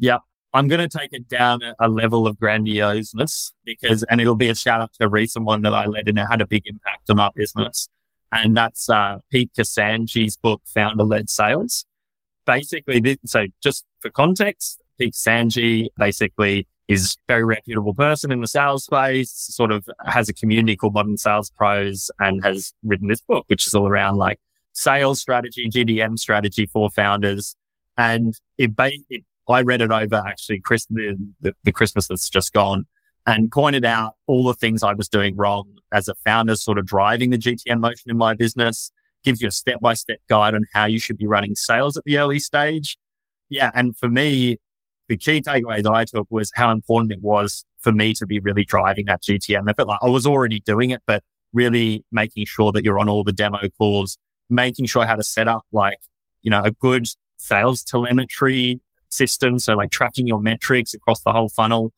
Yeah, 0.00 0.18
I'm 0.52 0.66
going 0.66 0.80
to 0.80 0.98
take 0.98 1.12
it 1.12 1.28
down 1.28 1.60
a, 1.78 1.88
level 1.88 2.26
of 2.26 2.36
grandioseness 2.36 3.52
because, 3.64 4.02
and 4.04 4.20
it'll 4.20 4.34
be 4.34 4.48
a 4.48 4.56
shout 4.56 4.80
out 4.80 4.92
to 4.94 5.06
a 5.06 5.08
recent 5.08 5.44
one 5.44 5.62
that 5.62 5.72
I 5.72 5.86
led 5.86 6.08
and 6.08 6.18
it 6.18 6.26
had 6.28 6.40
a 6.40 6.46
big 6.48 6.64
impact 6.66 7.08
on 7.08 7.20
our 7.20 7.30
business, 7.32 7.88
and 8.32 8.56
that's 8.56 8.90
uh, 8.90 9.18
Pete 9.30 9.52
Kazanjy's 9.56 10.36
book, 10.36 10.62
Founder 10.64 11.04
Led 11.04 11.30
Sales. 11.30 11.84
Basically, 12.46 13.18
so 13.24 13.46
just 13.62 13.84
for 14.00 14.10
context, 14.10 14.80
Pete 14.98 15.14
Sanji 15.14 15.88
basically 15.96 16.66
is 16.88 17.16
very 17.28 17.44
reputable 17.44 17.94
person 17.94 18.32
in 18.32 18.40
the 18.40 18.48
sales 18.48 18.84
space, 18.84 19.30
sort 19.30 19.70
of 19.70 19.88
has 20.06 20.28
a 20.28 20.34
community 20.34 20.76
called 20.76 20.92
Modern 20.92 21.16
Sales 21.16 21.50
Pros 21.50 22.10
and 22.18 22.42
has 22.44 22.72
written 22.82 23.06
this 23.06 23.20
book, 23.20 23.44
which 23.46 23.66
is 23.66 23.74
all 23.74 23.86
around 23.86 24.16
like 24.16 24.40
sales 24.72 25.20
strategy, 25.20 25.68
GTM 25.68 26.18
strategy 26.18 26.66
for 26.66 26.90
founders. 26.90 27.54
And 27.96 28.34
it, 28.58 28.72
it 29.08 29.22
I 29.48 29.62
read 29.62 29.82
it 29.82 29.90
over 29.92 30.16
actually 30.26 30.60
Chris, 30.60 30.86
the, 30.86 31.16
the, 31.40 31.54
the 31.64 31.72
Christmas 31.72 32.08
that's 32.08 32.28
just 32.28 32.52
gone 32.52 32.86
and 33.26 33.50
pointed 33.52 33.84
out 33.84 34.14
all 34.26 34.44
the 34.44 34.54
things 34.54 34.82
I 34.82 34.94
was 34.94 35.08
doing 35.08 35.36
wrong 35.36 35.68
as 35.92 36.08
a 36.08 36.14
founder, 36.24 36.56
sort 36.56 36.78
of 36.78 36.86
driving 36.86 37.30
the 37.30 37.38
GTM 37.38 37.80
motion 37.80 38.10
in 38.10 38.16
my 38.16 38.34
business, 38.34 38.90
gives 39.24 39.40
you 39.40 39.48
a 39.48 39.52
step 39.52 39.80
by 39.80 39.94
step 39.94 40.18
guide 40.28 40.54
on 40.54 40.64
how 40.72 40.86
you 40.86 40.98
should 40.98 41.18
be 41.18 41.26
running 41.26 41.54
sales 41.54 41.96
at 41.96 42.04
the 42.04 42.18
early 42.18 42.38
stage. 42.38 42.96
Yeah. 43.48 43.70
And 43.74 43.96
for 43.96 44.08
me, 44.08 44.58
the 45.08 45.16
key 45.16 45.40
takeaway 45.40 45.82
that 45.82 45.90
I 45.90 46.04
took 46.04 46.26
was 46.30 46.52
how 46.54 46.70
important 46.70 47.12
it 47.12 47.20
was 47.20 47.64
for 47.80 47.92
me 47.92 48.14
to 48.14 48.26
be 48.26 48.38
really 48.38 48.64
driving 48.64 49.06
that 49.06 49.22
GTM. 49.22 49.74
Felt 49.76 49.88
like 49.88 49.98
I 50.02 50.08
was 50.08 50.26
already 50.26 50.60
doing 50.60 50.90
it, 50.90 51.02
but 51.06 51.22
really 51.52 52.04
making 52.12 52.46
sure 52.46 52.70
that 52.72 52.84
you're 52.84 52.98
on 52.98 53.08
all 53.08 53.24
the 53.24 53.32
demo 53.32 53.58
calls, 53.76 54.16
making 54.48 54.86
sure 54.86 55.04
how 55.04 55.16
to 55.16 55.24
set 55.24 55.48
up 55.48 55.62
like, 55.72 55.98
you 56.42 56.50
know, 56.50 56.62
a 56.62 56.70
good 56.70 57.06
sales 57.38 57.82
telemetry 57.82 58.80
system. 59.08 59.58
So 59.58 59.74
like 59.74 59.90
tracking 59.90 60.28
your 60.28 60.40
metrics 60.40 60.94
across 60.94 61.22
the 61.22 61.32
whole 61.32 61.48
funnel. 61.48 61.92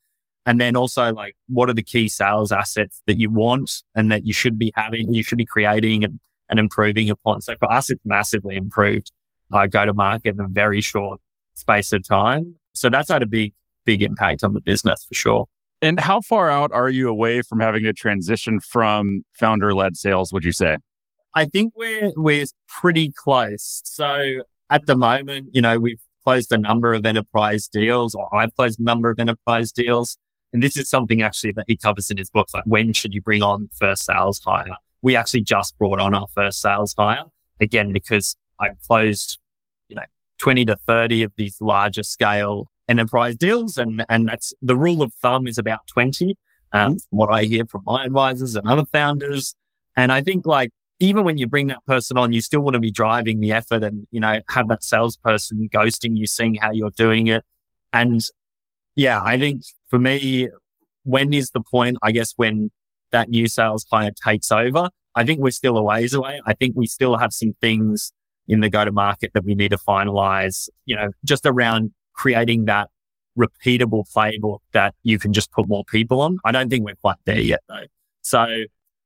And 0.46 0.60
then 0.60 0.74
also 0.74 1.12
like, 1.12 1.36
what 1.48 1.68
are 1.68 1.74
the 1.74 1.82
key 1.82 2.08
sales 2.08 2.50
assets 2.50 3.02
that 3.06 3.18
you 3.18 3.30
want 3.30 3.82
and 3.94 4.10
that 4.10 4.26
you 4.26 4.32
should 4.32 4.58
be 4.58 4.72
having, 4.74 5.12
you 5.12 5.22
should 5.22 5.38
be 5.38 5.44
creating 5.44 6.02
and, 6.02 6.18
and 6.48 6.58
improving 6.58 7.10
upon. 7.10 7.40
So 7.40 7.54
for 7.58 7.70
us, 7.72 7.90
it's 7.90 8.00
massively 8.04 8.56
improved 8.56 9.10
uh, 9.52 9.66
go 9.66 9.86
to 9.86 9.94
market 9.94 10.34
in 10.34 10.40
a 10.40 10.48
very 10.48 10.80
short 10.80 11.20
space 11.54 11.92
of 11.92 12.06
time. 12.06 12.56
So 12.72 12.88
that's 12.88 13.10
had 13.10 13.22
a 13.22 13.26
big, 13.26 13.52
big 13.84 14.02
impact 14.02 14.42
on 14.42 14.54
the 14.54 14.60
business 14.60 15.04
for 15.04 15.14
sure. 15.14 15.46
And 15.80 15.98
how 15.98 16.20
far 16.20 16.48
out 16.48 16.72
are 16.72 16.88
you 16.88 17.08
away 17.08 17.42
from 17.42 17.60
having 17.60 17.82
to 17.84 17.92
transition 17.92 18.60
from 18.60 19.24
founder 19.32 19.74
led 19.74 19.96
sales, 19.96 20.32
would 20.32 20.44
you 20.44 20.52
say? 20.52 20.78
I 21.34 21.46
think 21.46 21.72
we're, 21.76 22.12
we're 22.16 22.46
pretty 22.68 23.12
close. 23.12 23.82
So 23.84 24.42
at 24.70 24.86
the 24.86 24.96
moment, 24.96 25.48
you 25.52 25.60
know, 25.60 25.78
we've 25.78 26.00
closed 26.24 26.52
a 26.52 26.58
number 26.58 26.94
of 26.94 27.04
enterprise 27.04 27.68
deals 27.68 28.14
or 28.14 28.34
I've 28.34 28.54
closed 28.54 28.78
a 28.78 28.84
number 28.84 29.10
of 29.10 29.18
enterprise 29.18 29.72
deals. 29.72 30.16
And 30.52 30.62
this 30.62 30.76
is 30.76 30.88
something 30.88 31.22
actually 31.22 31.52
that 31.52 31.64
he 31.66 31.76
covers 31.76 32.10
in 32.10 32.16
his 32.16 32.30
book. 32.30 32.48
Like 32.54 32.64
when 32.64 32.92
should 32.92 33.12
you 33.12 33.20
bring 33.20 33.42
on 33.42 33.68
first 33.74 34.04
sales 34.04 34.40
hire? 34.44 34.76
We 35.02 35.16
actually 35.16 35.42
just 35.42 35.76
brought 35.78 36.00
on 36.00 36.14
our 36.14 36.26
first 36.34 36.60
sales 36.60 36.94
hire 36.96 37.24
again, 37.60 37.92
because 37.92 38.36
I 38.60 38.70
closed, 38.86 39.38
you 39.88 39.96
know, 39.96 40.02
20 40.38 40.64
to 40.66 40.76
30 40.76 41.24
of 41.24 41.32
these 41.36 41.56
larger 41.60 42.02
scale 42.02 42.68
enterprise 42.88 43.36
deals. 43.36 43.76
And, 43.76 44.04
and 44.08 44.28
that's 44.28 44.52
the 44.62 44.76
rule 44.76 45.02
of 45.02 45.12
thumb 45.14 45.46
is 45.46 45.58
about 45.58 45.80
20. 45.88 46.36
Um, 46.74 46.94
mm-hmm. 46.94 47.16
what 47.16 47.30
I 47.30 47.44
hear 47.44 47.66
from 47.66 47.82
my 47.84 48.04
advisors 48.04 48.56
and 48.56 48.66
other 48.66 48.86
founders. 48.86 49.54
And 49.96 50.10
I 50.10 50.22
think 50.22 50.46
like 50.46 50.70
even 51.00 51.24
when 51.24 51.36
you 51.36 51.46
bring 51.46 51.66
that 51.66 51.84
person 51.86 52.16
on, 52.16 52.32
you 52.32 52.40
still 52.40 52.60
want 52.60 52.74
to 52.74 52.80
be 52.80 52.90
driving 52.90 53.40
the 53.40 53.52
effort 53.52 53.82
and, 53.82 54.06
you 54.10 54.20
know, 54.20 54.40
have 54.48 54.68
that 54.68 54.82
salesperson 54.82 55.68
ghosting 55.72 56.16
you, 56.16 56.26
seeing 56.26 56.54
how 56.54 56.70
you're 56.70 56.90
doing 56.90 57.26
it. 57.26 57.44
And 57.92 58.22
yeah, 58.96 59.20
I 59.22 59.38
think 59.38 59.62
for 59.90 59.98
me, 59.98 60.48
when 61.04 61.34
is 61.34 61.50
the 61.50 61.60
point, 61.60 61.98
I 62.02 62.12
guess, 62.12 62.32
when 62.36 62.70
that 63.12 63.28
new 63.28 63.46
sales 63.46 63.86
hire 63.90 64.10
takes 64.10 64.50
over? 64.50 64.90
I 65.14 65.24
think 65.24 65.40
we're 65.40 65.50
still 65.50 65.76
a 65.76 65.82
ways 65.82 66.14
away. 66.14 66.40
I 66.46 66.54
think 66.54 66.74
we 66.76 66.86
still 66.86 67.16
have 67.18 67.32
some 67.32 67.54
things 67.60 68.12
in 68.48 68.60
the 68.60 68.68
go 68.68 68.84
to 68.84 68.92
market 68.92 69.32
that 69.34 69.44
we 69.44 69.54
need 69.54 69.70
to 69.70 69.78
finalize, 69.78 70.68
you 70.86 70.96
know, 70.96 71.10
just 71.24 71.46
around 71.46 71.92
creating 72.14 72.64
that 72.66 72.90
repeatable 73.38 74.04
playbook 74.14 74.58
that 74.72 74.94
you 75.02 75.18
can 75.18 75.32
just 75.32 75.50
put 75.52 75.68
more 75.68 75.84
people 75.84 76.20
on. 76.20 76.38
I 76.44 76.52
don't 76.52 76.68
think 76.68 76.84
we're 76.84 76.96
quite 76.96 77.16
there 77.24 77.40
yet 77.40 77.60
though. 77.68 77.84
So 78.22 78.46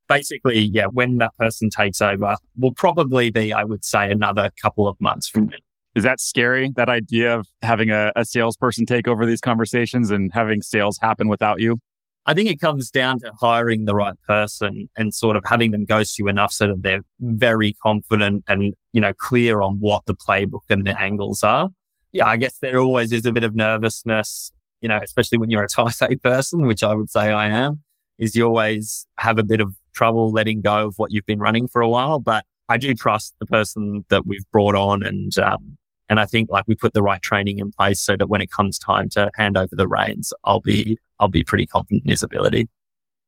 basically, 0.08 0.58
yeah, 0.58 0.86
when 0.86 1.18
that 1.18 1.36
person 1.38 1.70
takes 1.70 2.00
over 2.00 2.36
will 2.56 2.72
probably 2.72 3.30
be, 3.30 3.52
I 3.52 3.64
would 3.64 3.84
say, 3.84 4.10
another 4.10 4.50
couple 4.60 4.88
of 4.88 5.00
months 5.00 5.28
from 5.28 5.46
now. 5.46 5.56
Is 5.94 6.04
that 6.04 6.20
scary? 6.20 6.70
That 6.76 6.90
idea 6.90 7.38
of 7.38 7.46
having 7.62 7.90
a, 7.90 8.12
a 8.16 8.24
salesperson 8.24 8.84
take 8.84 9.08
over 9.08 9.24
these 9.24 9.40
conversations 9.40 10.10
and 10.10 10.30
having 10.32 10.60
sales 10.60 10.98
happen 11.00 11.28
without 11.28 11.60
you? 11.60 11.78
I 12.28 12.34
think 12.34 12.50
it 12.50 12.60
comes 12.60 12.90
down 12.90 13.20
to 13.20 13.32
hiring 13.40 13.84
the 13.84 13.94
right 13.94 14.16
person 14.26 14.88
and 14.96 15.14
sort 15.14 15.36
of 15.36 15.44
having 15.46 15.70
them 15.70 15.84
ghost 15.84 16.18
you 16.18 16.26
enough 16.26 16.52
so 16.52 16.66
that 16.66 16.82
they're 16.82 17.02
very 17.20 17.74
confident 17.74 18.44
and, 18.48 18.74
you 18.92 19.00
know, 19.00 19.12
clear 19.12 19.62
on 19.62 19.76
what 19.78 20.06
the 20.06 20.14
playbook 20.14 20.62
and 20.68 20.84
the 20.84 21.00
angles 21.00 21.44
are. 21.44 21.68
Yeah, 22.10 22.26
I 22.26 22.36
guess 22.36 22.58
there 22.58 22.78
always 22.78 23.12
is 23.12 23.26
a 23.26 23.32
bit 23.32 23.44
of 23.44 23.54
nervousness, 23.54 24.50
you 24.80 24.88
know, 24.88 24.98
especially 25.02 25.38
when 25.38 25.50
you're 25.50 25.62
a 25.62 25.68
type 25.68 25.94
A 26.02 26.16
person, 26.16 26.66
which 26.66 26.82
I 26.82 26.94
would 26.94 27.10
say 27.10 27.30
I 27.30 27.48
am, 27.48 27.82
is 28.18 28.34
you 28.34 28.44
always 28.44 29.06
have 29.18 29.38
a 29.38 29.44
bit 29.44 29.60
of 29.60 29.76
trouble 29.94 30.32
letting 30.32 30.62
go 30.62 30.88
of 30.88 30.94
what 30.96 31.12
you've 31.12 31.26
been 31.26 31.38
running 31.38 31.68
for 31.68 31.80
a 31.80 31.88
while. 31.88 32.18
But 32.18 32.44
I 32.68 32.76
do 32.76 32.92
trust 32.94 33.34
the 33.38 33.46
person 33.46 34.04
that 34.08 34.26
we've 34.26 34.50
brought 34.50 34.74
on 34.74 35.04
and, 35.04 35.38
um, 35.38 35.78
and 36.08 36.20
I 36.20 36.26
think 36.26 36.50
like 36.50 36.64
we 36.66 36.74
put 36.74 36.92
the 36.92 37.02
right 37.02 37.20
training 37.20 37.58
in 37.58 37.72
place 37.72 38.00
so 38.00 38.16
that 38.16 38.28
when 38.28 38.40
it 38.40 38.50
comes 38.50 38.78
time 38.78 39.08
to 39.10 39.30
hand 39.34 39.56
over 39.56 39.74
the 39.74 39.88
reins, 39.88 40.32
I'll 40.44 40.60
be, 40.60 40.98
I'll 41.18 41.28
be 41.28 41.42
pretty 41.42 41.66
confident 41.66 42.04
in 42.04 42.10
his 42.10 42.22
ability. 42.22 42.68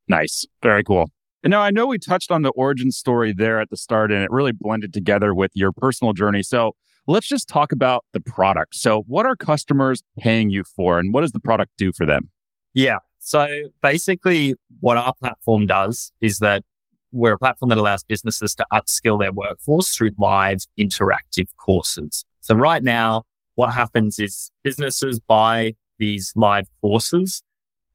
Nice. 0.07 0.47
Very 0.63 0.85
cool. 0.85 1.11
And 1.43 1.51
now 1.51 1.61
I 1.61 1.71
know 1.71 1.87
we 1.87 1.99
touched 1.99 2.31
on 2.31 2.43
the 2.43 2.51
origin 2.51 2.91
story 2.91 3.33
there 3.33 3.61
at 3.61 3.71
the 3.71 3.77
start 3.77 4.11
and 4.11 4.23
it 4.23 4.31
really 4.31 4.53
blended 4.53 4.93
together 4.93 5.35
with 5.35 5.51
your 5.55 5.73
personal 5.73 6.13
journey. 6.13 6.43
So 6.43 6.73
let's 7.07 7.29
just 7.29 7.49
talk 7.49 7.73
about 7.73 8.05
the 8.13 8.21
product. 8.21 8.75
So 8.75 9.03
what 9.07 9.27
are 9.27 9.37
customers 9.37 10.03
paying 10.19 10.51
you 10.51 10.65
for 10.65 10.99
and 10.99 11.13
what 11.13 11.23
does 11.23 11.33
the 11.33 11.41
product 11.41 11.73
do 11.77 11.93
for 11.93 12.07
them? 12.07 12.31
Yeah. 12.75 12.99
So 13.19 13.47
basically 13.83 14.55
what 14.81 14.97
our 14.97 15.15
platform 15.21 15.67
does 15.67 16.13
is 16.21 16.39
that 16.39 16.65
we're 17.13 17.35
a 17.35 17.39
platform 17.39 17.71
that 17.71 17.79
allows 17.79 18.05
businesses 18.05 18.55
to 18.57 18.67
upskill 18.73 19.19
their 19.19 19.33
workforce 19.33 19.95
through 19.95 20.11
live 20.19 20.59
interactive 20.79 21.49
courses. 21.57 22.25
So 22.49 22.55
right 22.55 22.83
now, 22.83 23.25
what 23.57 23.75
happens 23.75 24.19
is 24.19 24.51
businesses 24.65 25.21
buy 25.21 25.75
these 25.99 26.33
live 26.35 26.67
courses. 26.81 27.43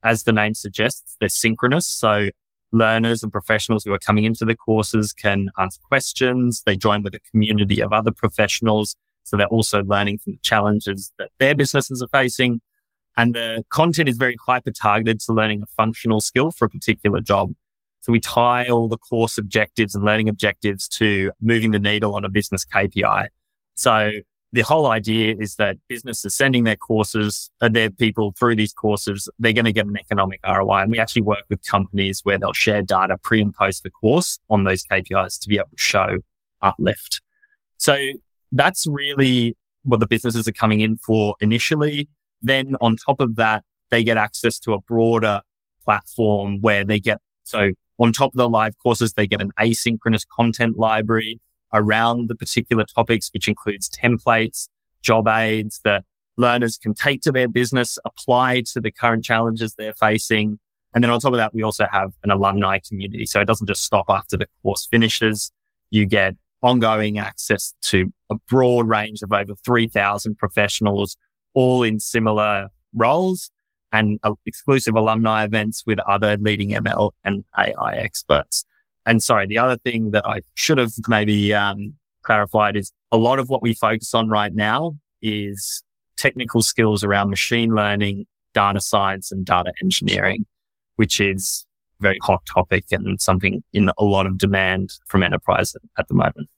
As 0.03 0.25
the 0.25 0.31
name 0.31 0.53
suggests, 0.53 1.17
they're 1.19 1.27
synchronous. 1.27 1.87
So 1.87 2.29
learners 2.71 3.23
and 3.23 3.31
professionals 3.31 3.83
who 3.83 3.91
are 3.93 3.97
coming 3.97 4.25
into 4.25 4.45
the 4.45 4.55
courses 4.55 5.11
can 5.11 5.49
ask 5.57 5.81
questions. 5.81 6.61
They 6.67 6.75
join 6.75 7.01
with 7.01 7.15
a 7.15 7.19
community 7.31 7.81
of 7.81 7.93
other 7.93 8.11
professionals. 8.11 8.95
So 9.23 9.37
they're 9.37 9.47
also 9.47 9.81
learning 9.85 10.19
from 10.19 10.33
the 10.33 10.39
challenges 10.43 11.11
that 11.17 11.31
their 11.39 11.55
businesses 11.55 12.03
are 12.03 12.09
facing. 12.09 12.61
And 13.17 13.33
the 13.33 13.63
content 13.71 14.07
is 14.07 14.17
very 14.17 14.37
hyper 14.45 14.69
targeted 14.69 15.19
to 15.21 15.33
learning 15.33 15.63
a 15.63 15.67
functional 15.77 16.21
skill 16.21 16.51
for 16.51 16.65
a 16.65 16.69
particular 16.69 17.21
job. 17.21 17.53
So 18.01 18.11
we 18.11 18.19
tie 18.19 18.67
all 18.67 18.87
the 18.87 18.99
course 18.99 19.39
objectives 19.39 19.95
and 19.95 20.05
learning 20.05 20.29
objectives 20.29 20.87
to 20.89 21.31
moving 21.41 21.71
the 21.71 21.79
needle 21.79 22.13
on 22.13 22.23
a 22.23 22.29
business 22.29 22.63
KPI. 22.63 23.29
So 23.73 24.11
the 24.53 24.61
whole 24.61 24.85
idea 24.85 25.35
is 25.37 25.55
that 25.55 25.77
businesses 25.89 26.35
sending 26.35 26.63
their 26.63 26.75
courses, 26.75 27.49
uh, 27.59 27.67
their 27.67 27.89
people 27.89 28.33
through 28.37 28.55
these 28.55 28.71
courses, 28.71 29.27
they're 29.39 29.51
going 29.51 29.65
to 29.65 29.73
get 29.73 29.87
an 29.87 29.97
economic 29.97 30.39
ROI. 30.47 30.83
And 30.83 30.91
we 30.91 30.99
actually 30.99 31.23
work 31.23 31.43
with 31.49 31.65
companies 31.65 32.21
where 32.21 32.37
they'll 32.37 32.53
share 32.53 32.83
data 32.83 33.17
pre 33.17 33.41
and 33.41 33.51
post 33.51 33.81
the 33.81 33.89
course 33.89 34.37
on 34.51 34.63
those 34.63 34.83
KPIs 34.83 35.39
to 35.39 35.49
be 35.49 35.55
able 35.55 35.69
to 35.75 35.77
show 35.77 36.17
uplift. 36.61 37.19
So 37.77 37.97
that's 38.51 38.85
really 38.85 39.57
what 39.81 39.99
the 39.99 40.07
businesses 40.07 40.47
are 40.47 40.53
coming 40.53 40.81
in 40.81 40.97
for 40.97 41.35
initially. 41.41 42.07
Then 42.43 42.75
on 42.79 42.95
top 42.95 43.21
of 43.21 43.35
that, 43.37 43.63
they 43.89 44.03
get 44.03 44.17
access 44.17 44.59
to 44.59 44.73
a 44.73 44.81
broader 44.81 45.41
platform 45.83 46.61
where 46.61 46.85
they 46.85 46.99
get, 46.99 47.17
so 47.43 47.71
on 47.97 48.13
top 48.13 48.33
of 48.33 48.37
the 48.37 48.49
live 48.49 48.77
courses, 48.77 49.13
they 49.13 49.25
get 49.25 49.41
an 49.41 49.51
asynchronous 49.59 50.27
content 50.27 50.77
library 50.77 51.39
around 51.73 52.29
the 52.29 52.35
particular 52.35 52.83
topics, 52.83 53.29
which 53.33 53.47
includes 53.47 53.89
templates, 53.89 54.67
job 55.01 55.27
aids 55.27 55.81
that 55.83 56.03
learners 56.37 56.77
can 56.77 56.93
take 56.93 57.21
to 57.21 57.31
their 57.31 57.47
business, 57.47 57.97
apply 58.05 58.61
to 58.73 58.81
the 58.81 58.91
current 58.91 59.23
challenges 59.23 59.75
they're 59.75 59.93
facing. 59.93 60.59
And 60.93 61.03
then 61.03 61.11
on 61.11 61.19
top 61.19 61.33
of 61.33 61.37
that, 61.37 61.53
we 61.53 61.63
also 61.63 61.87
have 61.91 62.13
an 62.23 62.31
alumni 62.31 62.79
community. 62.79 63.25
So 63.25 63.41
it 63.41 63.45
doesn't 63.45 63.67
just 63.67 63.83
stop 63.83 64.05
after 64.09 64.37
the 64.37 64.47
course 64.61 64.87
finishes. 64.89 65.51
You 65.89 66.05
get 66.05 66.35
ongoing 66.61 67.19
access 67.19 67.73
to 67.81 68.11
a 68.29 68.35
broad 68.47 68.87
range 68.87 69.21
of 69.21 69.33
over 69.33 69.53
3000 69.65 70.37
professionals, 70.37 71.17
all 71.53 71.83
in 71.83 71.99
similar 71.99 72.69
roles 72.93 73.51
and 73.91 74.19
uh, 74.23 74.33
exclusive 74.45 74.95
alumni 74.95 75.43
events 75.43 75.83
with 75.85 75.99
other 75.99 76.37
leading 76.37 76.69
ML 76.69 77.11
and 77.23 77.43
AI 77.57 77.95
experts. 77.95 78.65
And 79.05 79.21
sorry, 79.21 79.47
the 79.47 79.57
other 79.57 79.77
thing 79.77 80.11
that 80.11 80.25
I 80.25 80.41
should 80.55 80.77
have 80.77 80.93
maybe 81.07 81.53
um, 81.53 81.93
clarified 82.23 82.75
is 82.75 82.91
a 83.11 83.17
lot 83.17 83.39
of 83.39 83.49
what 83.49 83.61
we 83.61 83.73
focus 83.73 84.13
on 84.13 84.29
right 84.29 84.53
now 84.53 84.97
is 85.21 85.83
technical 86.17 86.61
skills 86.61 87.03
around 87.03 87.29
machine 87.29 87.75
learning, 87.75 88.25
data 88.53 88.81
science 88.81 89.31
and 89.31 89.45
data 89.45 89.73
engineering, 89.81 90.45
which 90.95 91.19
is 91.19 91.65
a 91.99 92.03
very 92.03 92.19
hot 92.21 92.45
topic 92.45 92.85
and 92.91 93.21
something 93.21 93.63
in 93.73 93.91
a 93.97 94.03
lot 94.03 94.25
of 94.25 94.37
demand 94.37 94.93
from 95.07 95.23
enterprise 95.23 95.75
at 95.97 96.07
the 96.07 96.13
moment. 96.13 96.49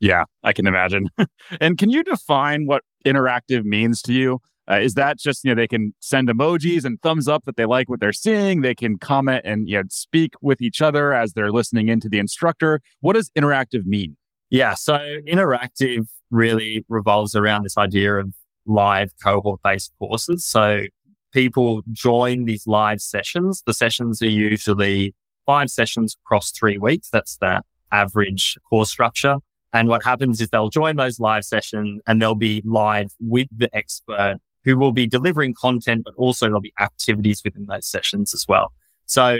Yeah, 0.00 0.24
I 0.42 0.52
can 0.52 0.66
imagine. 0.66 1.08
and 1.60 1.76
can 1.76 1.90
you 1.90 2.02
define 2.02 2.66
what 2.66 2.82
interactive 3.04 3.64
means 3.64 4.00
to 4.02 4.12
you? 4.12 4.40
Uh, 4.70 4.78
is 4.78 4.94
that 4.94 5.18
just 5.18 5.44
you 5.44 5.54
know 5.54 5.60
they 5.60 5.68
can 5.68 5.94
send 6.00 6.28
emojis 6.28 6.84
and 6.84 7.00
thumbs 7.02 7.28
up 7.28 7.44
that 7.44 7.56
they 7.56 7.64
like 7.64 7.88
what 7.88 8.00
they're 8.00 8.12
seeing? 8.12 8.62
They 8.62 8.74
can 8.74 8.98
comment 8.98 9.42
and 9.44 9.68
you 9.68 9.78
know 9.78 9.84
speak 9.90 10.34
with 10.40 10.60
each 10.60 10.80
other 10.80 11.12
as 11.12 11.32
they're 11.32 11.52
listening 11.52 11.88
into 11.88 12.08
the 12.08 12.18
instructor. 12.18 12.80
What 13.00 13.14
does 13.14 13.30
interactive 13.36 13.84
mean? 13.84 14.16
Yeah, 14.50 14.74
so 14.74 14.98
interactive 15.28 16.06
really 16.30 16.84
revolves 16.88 17.34
around 17.36 17.62
this 17.62 17.78
idea 17.78 18.16
of 18.16 18.34
live 18.66 19.12
cohort 19.22 19.60
based 19.62 19.92
courses. 19.98 20.44
So 20.44 20.84
people 21.32 21.82
join 21.92 22.44
these 22.44 22.66
live 22.66 23.00
sessions. 23.00 23.62
The 23.64 23.74
sessions 23.74 24.20
are 24.22 24.28
usually 24.28 25.14
five 25.46 25.70
sessions 25.70 26.16
across 26.24 26.50
three 26.50 26.78
weeks. 26.78 27.08
That's 27.10 27.36
the 27.36 27.62
average 27.92 28.56
course 28.68 28.90
structure. 28.90 29.36
And 29.72 29.88
what 29.88 30.04
happens 30.04 30.40
is 30.40 30.48
they'll 30.48 30.68
join 30.68 30.96
those 30.96 31.20
live 31.20 31.44
sessions 31.44 32.00
and 32.06 32.20
they'll 32.20 32.34
be 32.34 32.62
live 32.64 33.12
with 33.20 33.48
the 33.56 33.74
expert 33.74 34.38
who 34.64 34.76
will 34.76 34.92
be 34.92 35.06
delivering 35.06 35.54
content, 35.54 36.02
but 36.04 36.14
also 36.16 36.46
there'll 36.46 36.60
be 36.60 36.72
activities 36.80 37.42
within 37.44 37.66
those 37.66 37.86
sessions 37.86 38.34
as 38.34 38.46
well. 38.48 38.72
So 39.06 39.38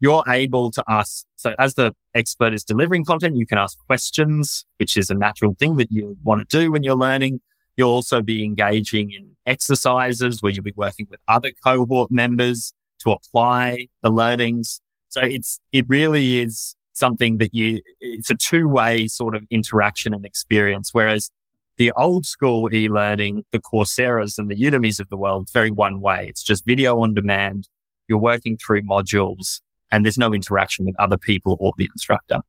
you're 0.00 0.24
able 0.28 0.70
to 0.72 0.82
ask. 0.88 1.24
So 1.36 1.54
as 1.58 1.74
the 1.74 1.94
expert 2.14 2.52
is 2.52 2.64
delivering 2.64 3.04
content, 3.04 3.36
you 3.36 3.46
can 3.46 3.58
ask 3.58 3.78
questions, 3.86 4.64
which 4.78 4.96
is 4.96 5.10
a 5.10 5.14
natural 5.14 5.54
thing 5.58 5.76
that 5.76 5.92
you 5.92 6.16
want 6.24 6.48
to 6.48 6.58
do 6.58 6.72
when 6.72 6.82
you're 6.82 6.96
learning. 6.96 7.40
You'll 7.76 7.90
also 7.90 8.20
be 8.20 8.44
engaging 8.44 9.12
in 9.12 9.30
exercises 9.46 10.42
where 10.42 10.50
you'll 10.50 10.64
be 10.64 10.74
working 10.76 11.06
with 11.08 11.20
other 11.28 11.52
cohort 11.64 12.10
members 12.10 12.72
to 13.00 13.12
apply 13.12 13.86
the 14.02 14.10
learnings. 14.10 14.80
So 15.08 15.20
it's, 15.20 15.60
it 15.70 15.84
really 15.88 16.40
is 16.40 16.74
something 16.94 17.38
that 17.38 17.54
you, 17.54 17.80
it's 18.00 18.30
a 18.30 18.34
two 18.34 18.68
way 18.68 19.06
sort 19.06 19.36
of 19.36 19.44
interaction 19.50 20.14
and 20.14 20.26
experience. 20.26 20.90
Whereas 20.92 21.30
the 21.76 21.92
old 21.92 22.26
school 22.26 22.72
e-learning, 22.72 23.44
the 23.52 23.58
Coursera's 23.60 24.38
and 24.38 24.50
the 24.50 24.56
Udemy's 24.56 25.00
of 25.00 25.08
the 25.08 25.16
world, 25.16 25.48
very 25.52 25.70
one 25.70 26.00
way. 26.00 26.26
It's 26.28 26.42
just 26.42 26.64
video 26.64 27.00
on 27.00 27.14
demand. 27.14 27.68
You're 28.08 28.18
working 28.18 28.56
through 28.56 28.82
modules 28.82 29.60
and 29.90 30.04
there's 30.04 30.18
no 30.18 30.32
interaction 30.32 30.86
with 30.86 30.98
other 30.98 31.16
people 31.16 31.56
or 31.60 31.72
the 31.76 31.88
instructor. 31.92 32.40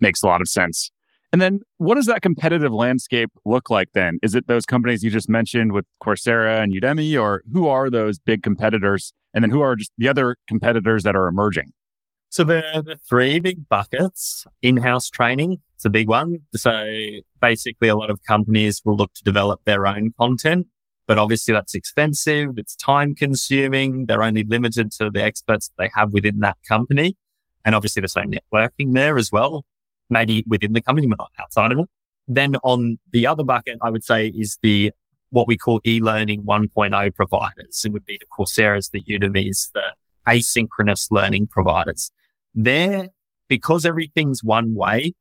Makes 0.00 0.22
a 0.22 0.26
lot 0.26 0.40
of 0.40 0.48
sense. 0.48 0.90
And 1.32 1.40
then 1.40 1.60
what 1.78 1.94
does 1.94 2.06
that 2.06 2.20
competitive 2.20 2.72
landscape 2.72 3.30
look 3.46 3.70
like 3.70 3.88
then? 3.94 4.18
Is 4.22 4.34
it 4.34 4.46
those 4.48 4.66
companies 4.66 5.02
you 5.02 5.10
just 5.10 5.30
mentioned 5.30 5.72
with 5.72 5.86
Coursera 6.02 6.62
and 6.62 6.74
Udemy, 6.74 7.20
or 7.20 7.42
who 7.50 7.68
are 7.68 7.88
those 7.88 8.18
big 8.18 8.42
competitors? 8.42 9.14
And 9.32 9.42
then 9.42 9.50
who 9.50 9.62
are 9.62 9.74
just 9.74 9.92
the 9.96 10.08
other 10.08 10.36
competitors 10.46 11.04
that 11.04 11.16
are 11.16 11.26
emerging? 11.26 11.72
So 12.32 12.44
the, 12.44 12.82
the 12.86 12.96
three 13.06 13.40
big 13.40 13.68
buckets, 13.68 14.46
in-house 14.62 15.10
training, 15.10 15.58
it's 15.74 15.84
a 15.84 15.90
big 15.90 16.08
one. 16.08 16.38
So 16.56 16.88
basically 17.42 17.88
a 17.88 17.94
lot 17.94 18.08
of 18.08 18.22
companies 18.26 18.80
will 18.86 18.96
look 18.96 19.12
to 19.16 19.22
develop 19.22 19.60
their 19.66 19.86
own 19.86 20.14
content, 20.18 20.66
but 21.06 21.18
obviously 21.18 21.52
that's 21.52 21.74
expensive. 21.74 22.52
It's 22.56 22.74
time 22.74 23.14
consuming. 23.14 24.06
They're 24.06 24.22
only 24.22 24.44
limited 24.44 24.92
to 24.92 25.10
the 25.10 25.22
experts 25.22 25.70
they 25.76 25.90
have 25.94 26.14
within 26.14 26.40
that 26.40 26.56
company. 26.66 27.18
And 27.66 27.74
obviously 27.74 28.00
the 28.00 28.08
same 28.08 28.32
networking 28.32 28.94
there 28.94 29.18
as 29.18 29.30
well, 29.30 29.66
maybe 30.08 30.42
within 30.48 30.72
the 30.72 30.80
company, 30.80 31.08
but 31.08 31.18
not 31.18 31.32
outside 31.38 31.70
of 31.70 31.80
it. 31.80 31.86
Then 32.28 32.56
on 32.62 32.98
the 33.10 33.26
other 33.26 33.44
bucket, 33.44 33.76
I 33.82 33.90
would 33.90 34.04
say 34.04 34.28
is 34.28 34.56
the 34.62 34.90
what 35.28 35.46
we 35.46 35.58
call 35.58 35.82
e-learning 35.86 36.44
1.0 36.44 37.14
providers. 37.14 37.82
It 37.84 37.92
would 37.92 38.06
be 38.06 38.18
the 38.18 38.26
Coursera's, 38.34 38.88
the 38.88 39.02
Udemy's, 39.02 39.70
the 39.74 39.82
asynchronous 40.26 41.08
learning 41.10 41.48
providers. 41.48 42.10
There, 42.54 43.08
because 43.48 43.84
everything's 43.86 44.42
one 44.42 44.74
way, 44.74 45.14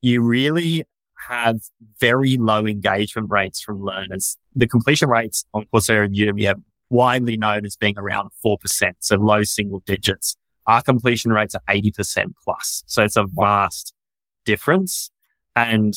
you 0.00 0.22
really 0.22 0.84
have 1.28 1.60
very 2.00 2.36
low 2.36 2.66
engagement 2.66 3.28
rates 3.30 3.60
from 3.60 3.82
learners. 3.82 4.36
The 4.54 4.68
completion 4.68 5.08
rates 5.08 5.44
on 5.52 5.66
Coursera 5.72 6.04
and 6.04 6.14
Udemy 6.14 6.54
are 6.54 6.60
widely 6.90 7.36
known 7.36 7.66
as 7.66 7.76
being 7.76 7.98
around 7.98 8.30
4%, 8.44 8.56
so 9.00 9.16
low 9.16 9.42
single 9.42 9.80
digits. 9.80 10.36
Our 10.66 10.82
completion 10.82 11.32
rates 11.32 11.54
are 11.54 11.62
80% 11.68 12.34
plus. 12.44 12.82
So 12.86 13.02
it's 13.02 13.16
a 13.16 13.24
vast 13.26 13.94
difference. 14.44 15.10
And 15.56 15.94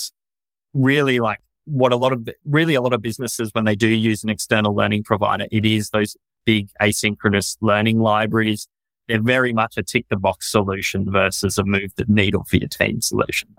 really 0.73 1.19
like 1.19 1.39
what 1.65 1.91
a 1.91 1.95
lot 1.95 2.13
of, 2.13 2.27
really 2.45 2.73
a 2.73 2.81
lot 2.81 2.93
of 2.93 3.01
businesses, 3.01 3.51
when 3.53 3.65
they 3.65 3.75
do 3.75 3.87
use 3.87 4.23
an 4.23 4.29
external 4.29 4.75
learning 4.75 5.03
provider, 5.03 5.45
it 5.51 5.65
is 5.65 5.89
those 5.91 6.17
big 6.45 6.69
asynchronous 6.81 7.57
learning 7.61 7.99
libraries. 7.99 8.67
They're 9.07 9.21
very 9.21 9.53
much 9.53 9.77
a 9.77 9.83
tick 9.83 10.05
the 10.09 10.15
box 10.15 10.51
solution 10.51 11.11
versus 11.11 11.57
a 11.57 11.63
move 11.63 11.91
the 11.95 12.05
needle 12.07 12.43
for 12.43 12.57
your 12.57 12.69
team 12.69 13.01
solution. 13.01 13.49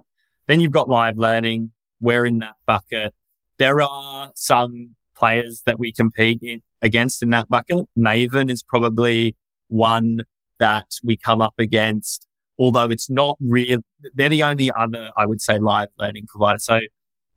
Then 0.46 0.60
you've 0.60 0.72
got 0.72 0.88
live 0.88 1.18
learning. 1.18 1.72
We're 2.00 2.26
in 2.26 2.38
that 2.38 2.54
bucket. 2.66 3.14
There 3.58 3.80
are 3.82 4.30
some 4.34 4.96
players 5.16 5.62
that 5.66 5.78
we 5.78 5.92
compete 5.92 6.40
in, 6.42 6.62
against 6.80 7.22
in 7.22 7.30
that 7.30 7.48
bucket. 7.48 7.86
Maven 7.96 8.50
is 8.50 8.62
probably 8.62 9.36
one 9.68 10.22
that 10.58 10.86
we 11.04 11.16
come 11.16 11.40
up 11.40 11.54
against, 11.58 12.26
although 12.58 12.90
it's 12.90 13.10
not 13.10 13.36
real. 13.40 13.80
They're 14.14 14.28
the 14.28 14.42
only 14.42 14.70
other, 14.72 15.10
I 15.16 15.26
would 15.26 15.40
say, 15.40 15.58
live 15.58 15.88
learning 15.98 16.26
provider. 16.28 16.58
So 16.58 16.80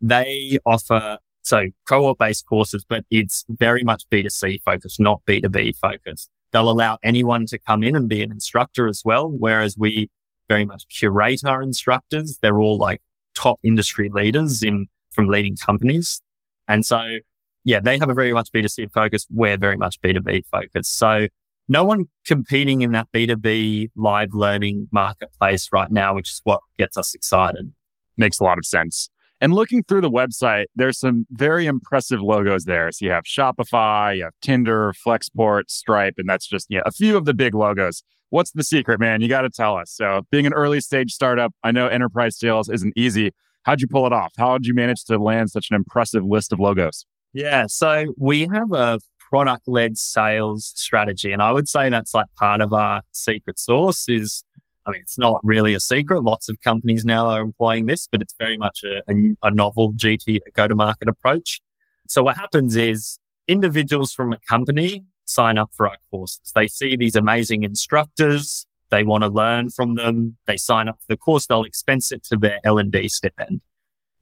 they 0.02 0.58
offer 0.66 1.18
so 1.42 1.68
cohort 1.88 2.18
based 2.18 2.46
courses, 2.48 2.86
but 2.88 3.06
it's 3.12 3.46
very 3.50 3.84
much 3.84 4.04
B2C 4.12 4.62
focused, 4.64 5.00
not 5.00 5.22
B2B 5.28 5.78
focused. 5.78 6.30
They'll 6.56 6.70
allow 6.70 6.98
anyone 7.04 7.48
to 7.48 7.60
come 7.60 7.84
in 7.84 7.98
and 7.98 8.08
be 8.08 8.24
an 8.24 8.32
instructor 8.32 8.88
as 8.88 9.02
well. 9.04 9.28
Whereas 9.28 9.76
we 9.78 10.10
very 10.48 10.64
much 10.64 10.86
curate 10.88 11.44
our 11.44 11.62
instructors. 11.62 12.40
They're 12.42 12.60
all 12.60 12.78
like 12.78 13.02
top 13.34 13.60
industry 13.62 14.10
leaders 14.10 14.64
in 14.64 14.88
from 15.12 15.28
leading 15.28 15.58
companies. 15.58 16.22
And 16.70 16.86
so, 16.86 17.18
yeah, 17.66 17.82
they 17.82 17.98
have 17.98 18.10
a 18.10 18.14
very 18.14 18.32
much 18.32 18.54
B2C 18.54 18.94
focus. 18.94 19.28
We're 19.30 19.58
very 19.58 19.76
much 19.76 20.00
B2B 20.00 20.46
focused. 20.50 20.98
So 20.98 21.28
no 21.68 21.84
one 21.84 22.06
competing 22.26 22.84
in 22.84 22.94
that 22.94 23.10
B2B 23.14 23.92
live 23.98 24.34
learning 24.34 24.88
marketplace 24.94 25.68
right 25.74 25.92
now, 25.92 26.16
which 26.16 26.30
is 26.30 26.40
what 26.46 26.62
gets 26.78 26.96
us 26.96 27.14
excited. 27.14 27.74
Makes 28.16 28.40
a 28.40 28.46
lot 28.46 28.58
of 28.58 28.66
sense. 28.66 29.10
And 29.42 29.54
looking 29.54 29.84
through 29.84 30.02
the 30.02 30.10
website, 30.10 30.66
there's 30.76 31.00
some 31.00 31.26
very 31.32 31.66
impressive 31.66 32.22
logos 32.22 32.66
there. 32.66 32.92
So 32.92 33.06
you 33.06 33.12
have 33.12 33.26
Shopify, 33.26 34.18
you 34.18 34.24
have 34.24 34.34
Tinder, 34.42 34.94
Flexport, 35.06 35.64
Stripe, 35.70 36.16
and 36.18 36.28
that's 36.28 36.48
just 36.48 36.68
yeah, 36.70 36.82
a 36.86 36.92
few 36.92 37.18
of 37.18 37.26
the 37.26 37.34
big 37.34 37.54
logos. 37.54 38.04
What's 38.30 38.52
the 38.52 38.64
secret, 38.64 39.00
man? 39.00 39.22
You 39.22 39.28
got 39.28 39.42
to 39.42 39.50
tell 39.50 39.78
us. 39.78 39.92
So 39.92 40.22
being 40.32 40.46
an 40.46 40.54
early 40.54 40.82
stage 40.82 41.12
startup, 41.12 41.54
I 41.64 41.72
know 41.72 41.88
enterprise 41.88 42.40
sales 42.40 42.70
isn't 42.70 42.94
easy. 42.96 43.32
How'd 43.64 43.82
you 43.82 43.88
pull 43.88 44.06
it 44.08 44.14
off? 44.14 44.34
How 44.38 44.58
did 44.58 44.68
you 44.68 44.74
manage 44.74 45.04
to 45.06 45.18
land 45.18 45.52
such 45.52 45.70
an 45.70 45.76
impressive 45.76 46.24
list 46.24 46.54
of 46.54 46.60
logos? 46.60 47.06
Yeah, 47.34 47.66
so 47.68 48.14
we 48.18 48.48
have 48.48 48.72
a 48.72 49.00
product 49.30 49.68
led 49.68 49.98
sales 49.98 50.72
strategy. 50.76 51.32
And 51.32 51.42
I 51.42 51.52
would 51.52 51.68
say 51.68 51.90
that's 51.90 52.14
like 52.14 52.28
part 52.38 52.62
of 52.62 52.74
our 52.74 53.02
secret 53.12 53.60
sauce 53.60 54.08
is 54.08 54.44
I 54.86 54.92
mean, 54.92 55.02
it's 55.02 55.18
not 55.18 55.42
really 55.44 55.74
a 55.74 55.80
secret. 55.80 56.22
Lots 56.22 56.48
of 56.48 56.62
companies 56.62 57.06
now 57.06 57.28
are 57.28 57.42
employing 57.42 57.88
this, 57.88 58.08
but 58.12 58.22
it's 58.22 58.36
very 58.38 58.58
much 58.58 58.84
a, 58.84 59.02
a, 59.12 59.48
a 59.48 59.52
novel 59.52 59.94
GT 59.94 60.40
go 60.54 60.68
to 60.68 60.76
market 60.76 61.08
approach. 61.08 61.62
So 62.08 62.24
what 62.24 62.38
happens 62.38 62.76
is 62.76 63.20
individuals 63.48 64.14
from 64.14 64.32
a 64.32 64.40
company 64.48 65.06
sign 65.26 65.58
up 65.58 65.72
for 65.74 65.88
our 65.88 65.98
courses. 66.12 66.52
They 66.54 66.68
see 66.68 66.96
these 66.96 67.16
amazing 67.16 67.64
instructors. 67.64 68.68
They 68.92 69.04
want 69.04 69.24
to 69.24 69.30
learn 69.30 69.70
from 69.72 69.96
them. 69.96 70.38
They 70.46 70.58
sign 70.58 70.88
up 70.88 71.00
for 71.00 71.08
the 71.10 71.18
course. 71.18 71.48
They'll 71.48 71.64
expense 71.64 72.12
it 72.12 72.24
to 72.26 72.38
their 72.38 72.60
L&D 72.64 73.10
stipend. 73.10 73.62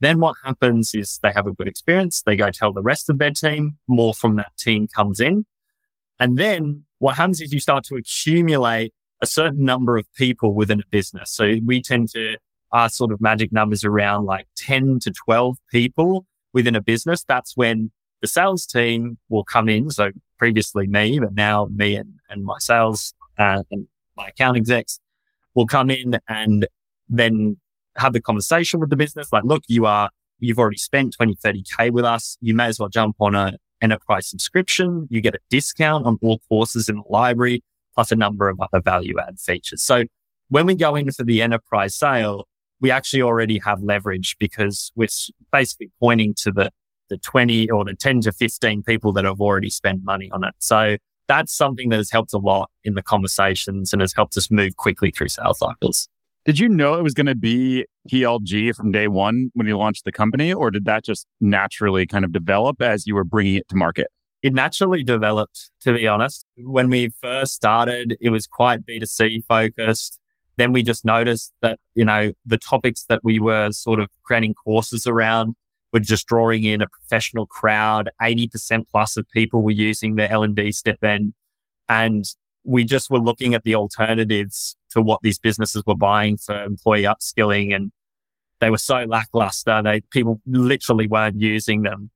Then 0.00 0.18
what 0.18 0.36
happens 0.44 0.94
is 0.94 1.18
they 1.22 1.32
have 1.32 1.46
a 1.46 1.52
good 1.52 1.68
experience. 1.68 2.22
They 2.22 2.36
go 2.36 2.50
tell 2.50 2.72
the 2.72 2.82
rest 2.82 3.08
of 3.10 3.18
their 3.18 3.30
team. 3.30 3.78
More 3.86 4.14
from 4.14 4.36
that 4.36 4.56
team 4.58 4.88
comes 4.88 5.20
in. 5.20 5.46
And 6.18 6.36
then 6.36 6.84
what 6.98 7.16
happens 7.16 7.40
is 7.40 7.52
you 7.52 7.60
start 7.60 7.84
to 7.84 7.96
accumulate 7.96 8.92
a 9.24 9.26
certain 9.26 9.64
number 9.64 9.96
of 9.96 10.04
people 10.14 10.52
within 10.52 10.80
a 10.80 10.86
business. 10.90 11.30
So 11.30 11.56
we 11.64 11.80
tend 11.80 12.10
to, 12.10 12.36
our 12.72 12.88
sort 12.88 13.12
of 13.12 13.20
magic 13.20 13.52
numbers 13.52 13.84
around 13.84 14.26
like 14.26 14.46
10 14.56 14.98
to 14.98 15.12
12 15.12 15.56
people 15.70 16.26
within 16.52 16.74
a 16.74 16.82
business. 16.82 17.24
That's 17.24 17.56
when 17.56 17.90
the 18.20 18.26
sales 18.26 18.66
team 18.66 19.16
will 19.28 19.44
come 19.44 19.68
in. 19.68 19.90
So 19.90 20.10
previously 20.38 20.86
me, 20.86 21.20
but 21.20 21.34
now 21.34 21.68
me 21.72 21.94
and, 21.96 22.14
and 22.28 22.44
my 22.44 22.58
sales 22.58 23.14
uh, 23.38 23.62
and 23.70 23.86
my 24.16 24.28
account 24.28 24.56
execs 24.56 24.98
will 25.54 25.66
come 25.66 25.88
in 25.88 26.18
and 26.28 26.66
then 27.08 27.56
have 27.96 28.12
the 28.12 28.20
conversation 28.20 28.80
with 28.80 28.90
the 28.90 28.96
business. 28.96 29.32
Like, 29.32 29.44
look, 29.44 29.62
you 29.68 29.86
are, 29.86 30.10
you've 30.40 30.58
already 30.58 30.78
spent 30.78 31.14
20, 31.14 31.36
30 31.36 31.64
K 31.76 31.90
with 31.90 32.04
us. 32.04 32.36
You 32.40 32.54
may 32.54 32.66
as 32.66 32.78
well 32.80 32.88
jump 32.88 33.16
on 33.20 33.34
a 33.34 33.52
enterprise 33.80 34.28
subscription. 34.28 35.06
You 35.10 35.20
get 35.20 35.34
a 35.34 35.40
discount 35.48 36.06
on 36.06 36.18
all 36.22 36.40
courses 36.48 36.88
in 36.88 36.96
the 36.96 37.02
library 37.08 37.62
plus 37.94 38.12
a 38.12 38.16
number 38.16 38.48
of 38.48 38.60
other 38.60 38.80
value 38.80 39.14
add 39.20 39.38
features. 39.38 39.82
So 39.82 40.04
when 40.48 40.66
we 40.66 40.74
go 40.74 40.94
in 40.94 41.10
for 41.10 41.24
the 41.24 41.42
enterprise 41.42 41.94
sale, 41.94 42.46
we 42.80 42.90
actually 42.90 43.22
already 43.22 43.58
have 43.60 43.82
leverage 43.82 44.36
because 44.38 44.92
we're 44.94 45.08
basically 45.52 45.90
pointing 46.00 46.34
to 46.38 46.52
the, 46.52 46.70
the 47.08 47.16
20 47.18 47.70
or 47.70 47.84
the 47.84 47.94
10 47.94 48.22
to 48.22 48.32
15 48.32 48.82
people 48.82 49.12
that 49.12 49.24
have 49.24 49.40
already 49.40 49.70
spent 49.70 50.04
money 50.04 50.30
on 50.32 50.44
it. 50.44 50.54
So 50.58 50.96
that's 51.28 51.54
something 51.54 51.88
that 51.88 51.96
has 51.96 52.10
helped 52.10 52.32
a 52.34 52.38
lot 52.38 52.70
in 52.82 52.94
the 52.94 53.02
conversations 53.02 53.92
and 53.92 54.02
has 54.02 54.12
helped 54.12 54.36
us 54.36 54.50
move 54.50 54.76
quickly 54.76 55.10
through 55.10 55.28
sales 55.28 55.58
cycles. 55.58 56.08
Did 56.44 56.58
you 56.58 56.68
know 56.68 56.94
it 56.94 57.02
was 57.02 57.14
going 57.14 57.26
to 57.26 57.34
be 57.34 57.86
PLG 58.10 58.74
from 58.76 58.92
day 58.92 59.08
one 59.08 59.50
when 59.54 59.66
you 59.66 59.78
launched 59.78 60.04
the 60.04 60.12
company, 60.12 60.52
or 60.52 60.70
did 60.70 60.84
that 60.84 61.02
just 61.02 61.26
naturally 61.40 62.06
kind 62.06 62.22
of 62.22 62.32
develop 62.32 62.82
as 62.82 63.06
you 63.06 63.14
were 63.14 63.24
bringing 63.24 63.54
it 63.54 63.68
to 63.70 63.76
market? 63.76 64.08
It 64.44 64.52
naturally 64.52 65.02
developed, 65.02 65.70
to 65.80 65.94
be 65.94 66.06
honest. 66.06 66.44
When 66.58 66.90
we 66.90 67.08
first 67.22 67.54
started, 67.54 68.18
it 68.20 68.28
was 68.28 68.46
quite 68.46 68.84
B2C 68.84 69.42
focused. 69.46 70.20
Then 70.58 70.70
we 70.70 70.82
just 70.82 71.02
noticed 71.02 71.54
that, 71.62 71.80
you 71.94 72.04
know, 72.04 72.30
the 72.44 72.58
topics 72.58 73.06
that 73.08 73.24
we 73.24 73.40
were 73.40 73.72
sort 73.72 74.00
of 74.00 74.10
creating 74.22 74.52
courses 74.52 75.06
around 75.06 75.54
were 75.94 76.00
just 76.00 76.26
drawing 76.26 76.64
in 76.64 76.82
a 76.82 76.86
professional 76.86 77.46
crowd. 77.46 78.10
80% 78.20 78.86
plus 78.90 79.16
of 79.16 79.26
people 79.30 79.62
were 79.62 79.70
using 79.70 80.16
the 80.16 80.30
L&D 80.30 80.72
stipend. 80.72 81.32
And 81.88 82.26
we 82.64 82.84
just 82.84 83.08
were 83.08 83.20
looking 83.20 83.54
at 83.54 83.64
the 83.64 83.74
alternatives 83.74 84.76
to 84.90 85.00
what 85.00 85.20
these 85.22 85.38
businesses 85.38 85.82
were 85.86 85.96
buying 85.96 86.36
for 86.36 86.64
employee 86.64 87.04
upskilling 87.04 87.74
and 87.74 87.92
they 88.60 88.68
were 88.68 88.76
so 88.76 89.04
lackluster. 89.04 89.80
They, 89.82 90.02
people 90.02 90.42
literally 90.46 91.06
weren't 91.06 91.40
using 91.40 91.80
them. 91.80 92.10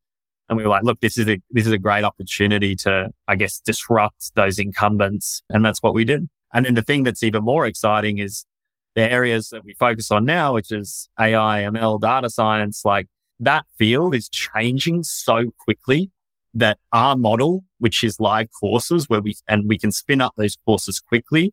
And 0.49 0.57
we 0.57 0.65
were 0.65 0.71
like, 0.71 0.83
look, 0.83 1.01
this 1.01 1.19
is 1.19 1.29
a, 1.29 1.41
this 1.51 1.67
is 1.67 1.73
a 1.73 1.79
great 1.79 2.05
opportunity 2.05 2.75
to, 2.77 3.11
I 3.27 3.37
guess, 3.37 3.61
disrupt 3.61 4.35
those 4.35 4.59
incumbents. 4.59 5.43
And 5.51 5.65
that's 5.65 5.83
what 5.83 5.95
we 5.95 6.05
did. 6.05 6.29
And 6.55 6.65
then 6.65 6.75
the 6.75 6.83
thing 6.83 7.03
that's 7.03 7.23
even 7.23 7.45
more 7.45 7.67
exciting 7.67 8.19
is 8.19 8.47
the 8.95 9.03
areas 9.03 9.51
that 9.51 9.65
we 9.65 9.75
focus 9.75 10.11
on 10.11 10.25
now, 10.25 10.55
which 10.55 10.73
is 10.73 11.09
AI, 11.21 11.63
ML, 11.63 12.01
data 12.01 12.31
science, 12.31 12.83
like 12.85 13.07
that 13.41 13.67
field 13.79 14.15
is 14.15 14.29
changing 14.29 15.03
so 15.03 15.53
quickly 15.59 16.11
that 16.55 16.79
our 16.93 17.15
model, 17.15 17.65
which 17.79 18.03
is 18.03 18.19
live 18.19 18.49
courses 18.59 19.09
where 19.09 19.21
we, 19.21 19.37
and 19.47 19.69
we 19.69 19.79
can 19.79 19.93
spin 19.93 20.21
up 20.21 20.33
those 20.37 20.57
courses 20.65 20.99
quickly 20.99 21.53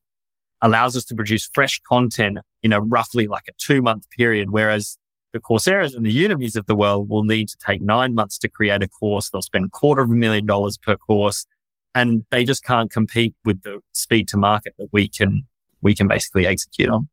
allows 0.61 0.95
us 0.95 1.05
to 1.05 1.15
produce 1.15 1.49
fresh 1.53 1.79
content 1.87 2.39
in 2.63 2.73
a 2.73 2.81
roughly 2.81 3.27
like 3.27 3.43
a 3.47 3.51
two 3.57 3.81
month 3.81 4.09
period. 4.09 4.49
Whereas 4.49 4.97
the 5.35 5.41
Coursera's 5.41 5.93
and 5.93 6.05
the 6.05 6.25
Udemy's 6.25 6.55
of 6.55 6.65
the 6.65 6.75
world 6.75 7.09
will 7.09 7.25
need 7.25 7.49
to 7.49 7.57
take 7.57 7.81
nine 7.81 8.15
months 8.15 8.37
to 8.37 8.47
create 8.47 8.81
a 8.81 8.87
course. 8.87 9.29
They'll 9.29 9.41
spend 9.41 9.69
quarter 9.73 10.01
of 10.01 10.09
a 10.09 10.13
million 10.13 10.45
dollars 10.45 10.77
per 10.77 10.95
course 10.95 11.45
and 11.93 12.23
they 12.31 12.45
just 12.45 12.63
can't 12.63 12.89
compete 12.89 13.35
with 13.43 13.61
the 13.63 13.81
speed 13.91 14.29
to 14.29 14.37
market 14.37 14.75
that 14.79 14.87
we 14.93 15.09
can, 15.09 15.43
we 15.81 15.93
can 15.93 16.07
basically 16.07 16.47
execute 16.47 16.89
on. 16.89 17.09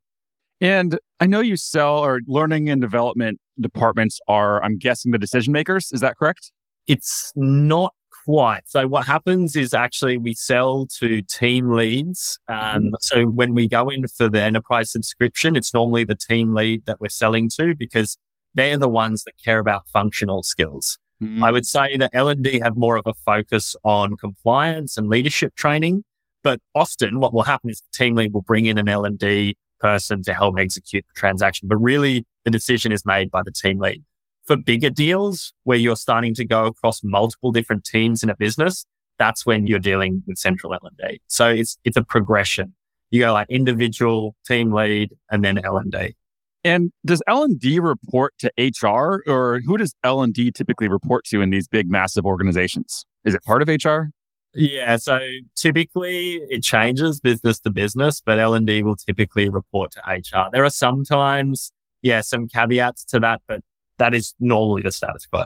And 0.60 1.00
I 1.18 1.26
know 1.26 1.40
you 1.40 1.56
sell 1.56 1.98
or 1.98 2.20
learning 2.28 2.70
and 2.70 2.80
development 2.80 3.40
departments 3.60 4.20
are, 4.28 4.62
I'm 4.62 4.78
guessing, 4.78 5.10
the 5.10 5.18
decision 5.18 5.52
makers. 5.52 5.90
Is 5.90 6.00
that 6.00 6.16
correct? 6.16 6.52
It's 6.86 7.32
not 7.34 7.92
quite. 8.24 8.62
So 8.66 8.86
what 8.86 9.06
happens 9.06 9.56
is 9.56 9.74
actually 9.74 10.18
we 10.18 10.34
sell 10.34 10.86
to 10.98 11.22
team 11.22 11.72
leads. 11.72 12.38
Um, 12.48 12.56
mm-hmm. 12.56 12.88
So 13.00 13.24
when 13.26 13.54
we 13.54 13.68
go 13.68 13.88
in 13.88 14.06
for 14.08 14.28
the 14.28 14.40
enterprise 14.40 14.90
subscription, 14.90 15.56
it's 15.56 15.74
normally 15.74 16.04
the 16.04 16.14
team 16.14 16.54
lead 16.54 16.86
that 16.86 17.00
we're 17.00 17.08
selling 17.08 17.48
to 17.60 17.74
because 17.74 18.16
they're 18.54 18.78
the 18.78 18.88
ones 18.88 19.24
that 19.24 19.34
care 19.42 19.58
about 19.58 19.88
functional 19.88 20.42
skills. 20.42 20.98
Mm-hmm. 21.22 21.42
I 21.42 21.50
would 21.50 21.66
say 21.66 21.96
that 21.96 22.10
L&D 22.12 22.60
have 22.60 22.76
more 22.76 22.96
of 22.96 23.06
a 23.06 23.14
focus 23.14 23.76
on 23.84 24.16
compliance 24.16 24.96
and 24.96 25.08
leadership 25.08 25.54
training. 25.54 26.04
But 26.42 26.60
often 26.74 27.20
what 27.20 27.32
will 27.32 27.44
happen 27.44 27.70
is 27.70 27.80
the 27.80 27.96
team 27.96 28.16
lead 28.16 28.32
will 28.32 28.42
bring 28.42 28.66
in 28.66 28.76
an 28.76 28.88
L&D 28.88 29.56
person 29.78 30.22
to 30.24 30.34
help 30.34 30.58
execute 30.58 31.04
the 31.06 31.18
transaction. 31.18 31.68
But 31.68 31.76
really 31.76 32.24
the 32.44 32.50
decision 32.50 32.90
is 32.92 33.06
made 33.06 33.30
by 33.30 33.42
the 33.42 33.52
team 33.52 33.78
lead 33.78 34.02
for 34.44 34.56
bigger 34.56 34.90
deals 34.90 35.52
where 35.64 35.78
you're 35.78 35.96
starting 35.96 36.34
to 36.34 36.44
go 36.44 36.66
across 36.66 37.02
multiple 37.02 37.52
different 37.52 37.84
teams 37.84 38.22
in 38.22 38.30
a 38.30 38.36
business, 38.36 38.84
that's 39.18 39.46
when 39.46 39.66
you're 39.66 39.78
dealing 39.78 40.22
with 40.26 40.38
central 40.38 40.74
L&D. 40.74 41.20
So 41.28 41.48
it's, 41.48 41.78
it's 41.84 41.96
a 41.96 42.02
progression. 42.02 42.74
You 43.10 43.20
go 43.20 43.32
like 43.32 43.48
individual, 43.50 44.34
team 44.46 44.72
lead, 44.72 45.12
and 45.30 45.44
then 45.44 45.58
L&D. 45.64 46.16
And 46.64 46.92
does 47.04 47.22
L&D 47.26 47.80
report 47.80 48.34
to 48.38 48.52
HR 48.56 49.22
or 49.26 49.60
who 49.64 49.76
does 49.76 49.94
L&D 50.04 50.52
typically 50.52 50.88
report 50.88 51.24
to 51.26 51.40
in 51.40 51.50
these 51.50 51.68
big, 51.68 51.90
massive 51.90 52.24
organizations? 52.24 53.04
Is 53.24 53.34
it 53.34 53.42
part 53.44 53.62
of 53.62 53.68
HR? 53.68 54.10
Yeah, 54.54 54.96
so 54.96 55.18
typically 55.56 56.34
it 56.50 56.62
changes 56.62 57.20
business 57.20 57.58
to 57.60 57.70
business, 57.70 58.20
but 58.24 58.38
L&D 58.38 58.82
will 58.82 58.96
typically 58.96 59.48
report 59.48 59.92
to 59.92 60.00
HR. 60.06 60.50
There 60.52 60.64
are 60.64 60.70
sometimes, 60.70 61.72
yeah, 62.02 62.20
some 62.20 62.48
caveats 62.48 63.04
to 63.06 63.20
that, 63.20 63.40
but 63.48 63.62
that 64.02 64.14
is 64.14 64.34
normally 64.40 64.82
the 64.82 64.90
status 64.90 65.26
quo. 65.26 65.44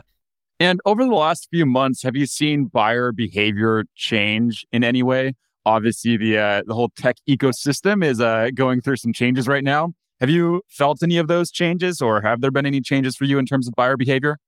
And 0.59 0.81
over 0.85 1.03
the 1.03 1.13
last 1.13 1.47
few 1.51 1.67
months, 1.67 2.01
have 2.01 2.15
you 2.15 2.25
seen 2.25 2.65
buyer 2.65 3.11
behavior 3.11 3.85
change 3.95 4.65
in 4.71 4.83
any 4.83 5.03
way? 5.03 5.35
Obviously, 5.65 6.17
the 6.17 6.39
uh, 6.39 6.63
the 6.65 6.73
whole 6.73 6.89
tech 6.97 7.17
ecosystem 7.29 8.03
is 8.03 8.19
uh, 8.19 8.49
going 8.55 8.81
through 8.81 8.95
some 8.95 9.13
changes 9.13 9.47
right 9.47 9.63
now. 9.63 9.93
Have 10.19 10.31
you 10.31 10.63
felt 10.69 11.03
any 11.03 11.17
of 11.17 11.27
those 11.27 11.51
changes, 11.51 12.01
or 12.01 12.21
have 12.21 12.41
there 12.41 12.49
been 12.49 12.65
any 12.65 12.81
changes 12.81 13.15
for 13.15 13.25
you 13.25 13.37
in 13.37 13.45
terms 13.45 13.67
of 13.67 13.75
buyer 13.75 13.95
behavior? 13.95 14.39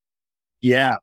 Yeah, 0.61 0.95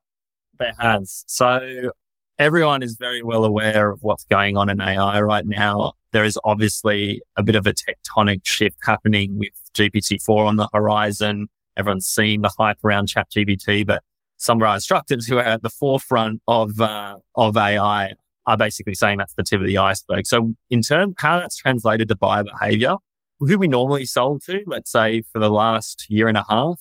there 0.58 0.74
has. 0.80 1.22
So 1.28 1.92
everyone 2.40 2.82
is 2.82 2.96
very 2.96 3.22
well 3.22 3.44
aware 3.44 3.90
of 3.90 4.02
what's 4.02 4.24
going 4.24 4.56
on 4.56 4.68
in 4.68 4.80
AI 4.80 5.20
right 5.20 5.46
now. 5.46 5.92
There 6.10 6.24
is 6.24 6.38
obviously 6.42 7.22
a 7.36 7.44
bit 7.44 7.54
of 7.54 7.66
a 7.68 7.72
tectonic 7.72 8.40
shift 8.44 8.78
happening 8.82 9.38
with 9.38 9.52
GPT-4 9.74 10.48
on 10.48 10.56
the 10.56 10.68
horizon. 10.72 11.48
Everyone's 11.76 12.06
seen 12.06 12.42
the 12.42 12.52
hype 12.58 12.78
around 12.84 13.08
ChatGPT, 13.08 13.86
but 13.86 14.02
some 14.36 14.58
of 14.58 14.68
our 14.68 14.74
instructors 14.74 15.26
who 15.26 15.38
are 15.38 15.44
at 15.44 15.62
the 15.62 15.70
forefront 15.70 16.42
of 16.46 16.80
uh, 16.80 17.16
of 17.34 17.56
AI 17.56 18.14
are 18.46 18.56
basically 18.56 18.94
saying 18.94 19.18
that's 19.18 19.34
the 19.34 19.42
tip 19.42 19.60
of 19.60 19.66
the 19.66 19.78
iceberg. 19.78 20.26
So 20.26 20.54
in 20.70 20.82
terms 20.82 21.14
how 21.18 21.40
that's 21.40 21.56
translated 21.56 22.08
to 22.08 22.16
buyer 22.16 22.44
behavior, 22.44 22.96
who 23.40 23.58
we 23.58 23.68
normally 23.68 24.06
sold 24.06 24.42
to, 24.46 24.62
let's 24.66 24.90
say 24.90 25.22
for 25.32 25.38
the 25.38 25.50
last 25.50 26.06
year 26.08 26.28
and 26.28 26.38
a 26.38 26.44
half, 26.48 26.80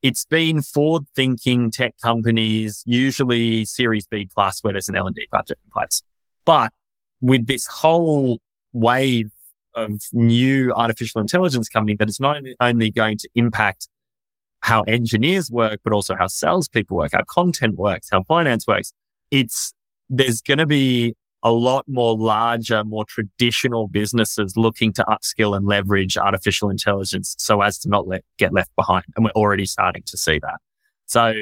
it's 0.00 0.24
been 0.24 0.62
forward 0.62 1.04
thinking 1.14 1.70
tech 1.70 1.94
companies, 2.02 2.82
usually 2.86 3.64
series 3.64 4.06
B 4.06 4.28
plus 4.32 4.62
where 4.62 4.72
there's 4.72 4.88
an 4.88 4.96
L&D 4.96 5.28
budget 5.30 5.58
in 5.64 5.70
place. 5.70 6.02
But 6.44 6.72
with 7.20 7.46
this 7.46 7.66
whole 7.66 8.40
wave 8.72 9.30
of 9.74 10.02
new 10.12 10.72
artificial 10.72 11.20
intelligence 11.20 11.68
coming 11.68 11.96
that 11.98 12.08
is 12.08 12.20
not 12.20 12.42
only 12.60 12.90
going 12.90 13.16
to 13.18 13.28
impact 13.34 13.88
how 14.62 14.82
engineers 14.82 15.50
work, 15.50 15.80
but 15.84 15.92
also 15.92 16.14
how 16.16 16.26
salespeople 16.26 16.96
work, 16.96 17.12
how 17.12 17.22
content 17.28 17.76
works, 17.76 18.08
how 18.10 18.22
finance 18.22 18.66
works. 18.66 18.92
It's, 19.30 19.74
there's 20.08 20.40
going 20.40 20.58
to 20.58 20.66
be 20.66 21.14
a 21.42 21.50
lot 21.50 21.84
more 21.88 22.16
larger, 22.16 22.84
more 22.84 23.04
traditional 23.04 23.88
businesses 23.88 24.56
looking 24.56 24.92
to 24.92 25.04
upskill 25.04 25.56
and 25.56 25.66
leverage 25.66 26.16
artificial 26.16 26.70
intelligence 26.70 27.34
so 27.38 27.60
as 27.60 27.78
to 27.80 27.88
not 27.88 28.06
let, 28.06 28.24
get 28.38 28.52
left 28.52 28.70
behind. 28.76 29.04
And 29.16 29.24
we're 29.24 29.32
already 29.32 29.66
starting 29.66 30.04
to 30.06 30.16
see 30.16 30.38
that. 30.38 30.60
So 31.06 31.34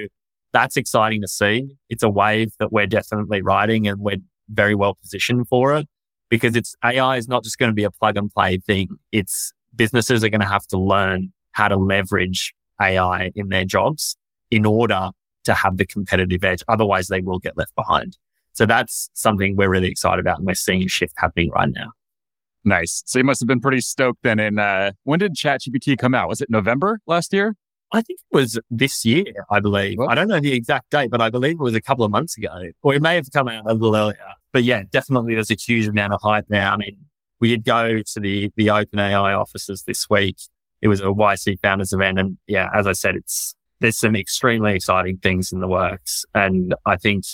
that's 0.54 0.78
exciting 0.78 1.20
to 1.20 1.28
see. 1.28 1.76
It's 1.90 2.02
a 2.02 2.08
wave 2.08 2.52
that 2.58 2.72
we're 2.72 2.86
definitely 2.86 3.42
riding 3.42 3.86
and 3.86 4.00
we're 4.00 4.16
very 4.48 4.74
well 4.74 4.94
positioned 4.94 5.46
for 5.48 5.76
it 5.76 5.86
because 6.30 6.56
it's 6.56 6.74
AI 6.82 7.18
is 7.18 7.28
not 7.28 7.44
just 7.44 7.58
going 7.58 7.70
to 7.70 7.74
be 7.74 7.84
a 7.84 7.90
plug 7.90 8.16
and 8.16 8.32
play 8.32 8.56
thing. 8.58 8.88
It's 9.12 9.52
businesses 9.76 10.24
are 10.24 10.30
going 10.30 10.40
to 10.40 10.46
have 10.46 10.66
to 10.68 10.78
learn 10.78 11.32
how 11.52 11.68
to 11.68 11.76
leverage 11.76 12.54
AI 12.80 13.30
in 13.34 13.48
their 13.48 13.64
jobs 13.64 14.16
in 14.50 14.66
order 14.66 15.10
to 15.44 15.54
have 15.54 15.76
the 15.76 15.86
competitive 15.86 16.44
edge. 16.44 16.62
Otherwise, 16.68 17.08
they 17.08 17.20
will 17.20 17.38
get 17.38 17.56
left 17.56 17.74
behind. 17.74 18.16
So 18.52 18.66
that's 18.66 19.10
something 19.14 19.56
we're 19.56 19.70
really 19.70 19.88
excited 19.88 20.20
about. 20.20 20.38
And 20.38 20.46
we're 20.46 20.54
seeing 20.54 20.82
a 20.82 20.88
shift 20.88 21.14
happening 21.16 21.50
right 21.50 21.70
now. 21.70 21.92
Nice. 22.64 23.02
So 23.06 23.18
you 23.18 23.24
must 23.24 23.40
have 23.40 23.48
been 23.48 23.60
pretty 23.60 23.80
stoked 23.80 24.22
then. 24.22 24.38
In 24.38 24.58
uh, 24.58 24.92
when 25.04 25.18
did 25.18 25.34
ChatGPT 25.34 25.96
come 25.98 26.14
out? 26.14 26.28
Was 26.28 26.40
it 26.40 26.50
November 26.50 27.00
last 27.06 27.32
year? 27.32 27.56
I 27.92 28.02
think 28.02 28.20
it 28.20 28.34
was 28.34 28.58
this 28.70 29.04
year, 29.04 29.46
I 29.50 29.58
believe. 29.60 29.98
What? 29.98 30.10
I 30.10 30.14
don't 30.14 30.28
know 30.28 30.38
the 30.38 30.52
exact 30.52 30.90
date, 30.90 31.10
but 31.10 31.20
I 31.20 31.30
believe 31.30 31.54
it 31.54 31.62
was 31.62 31.74
a 31.74 31.80
couple 31.80 32.04
of 32.04 32.10
months 32.10 32.36
ago, 32.36 32.70
or 32.82 32.94
it 32.94 33.02
may 33.02 33.16
have 33.16 33.26
come 33.32 33.48
out 33.48 33.64
a 33.66 33.74
little 33.74 33.96
earlier. 33.96 34.16
But 34.52 34.62
yeah, 34.62 34.84
definitely 34.90 35.34
there's 35.34 35.50
a 35.50 35.54
huge 35.54 35.88
amount 35.88 36.12
of 36.12 36.20
hype 36.22 36.48
now. 36.48 36.74
I 36.74 36.76
mean, 36.76 36.98
we 37.40 37.48
did 37.48 37.64
go 37.64 38.00
to 38.02 38.20
the 38.20 38.52
the 38.56 38.66
OpenAI 38.68 39.38
offices 39.38 39.84
this 39.84 40.08
week 40.08 40.36
it 40.82 40.88
was 40.88 41.00
a 41.00 41.04
YC 41.04 41.60
founders 41.60 41.92
event. 41.92 42.18
And 42.18 42.38
yeah, 42.46 42.68
as 42.74 42.86
I 42.86 42.92
said, 42.92 43.16
it's, 43.16 43.54
there's 43.80 43.98
some 43.98 44.16
extremely 44.16 44.74
exciting 44.74 45.18
things 45.18 45.52
in 45.52 45.60
the 45.60 45.68
works. 45.68 46.24
And 46.34 46.74
I 46.86 46.96
think 46.96 47.24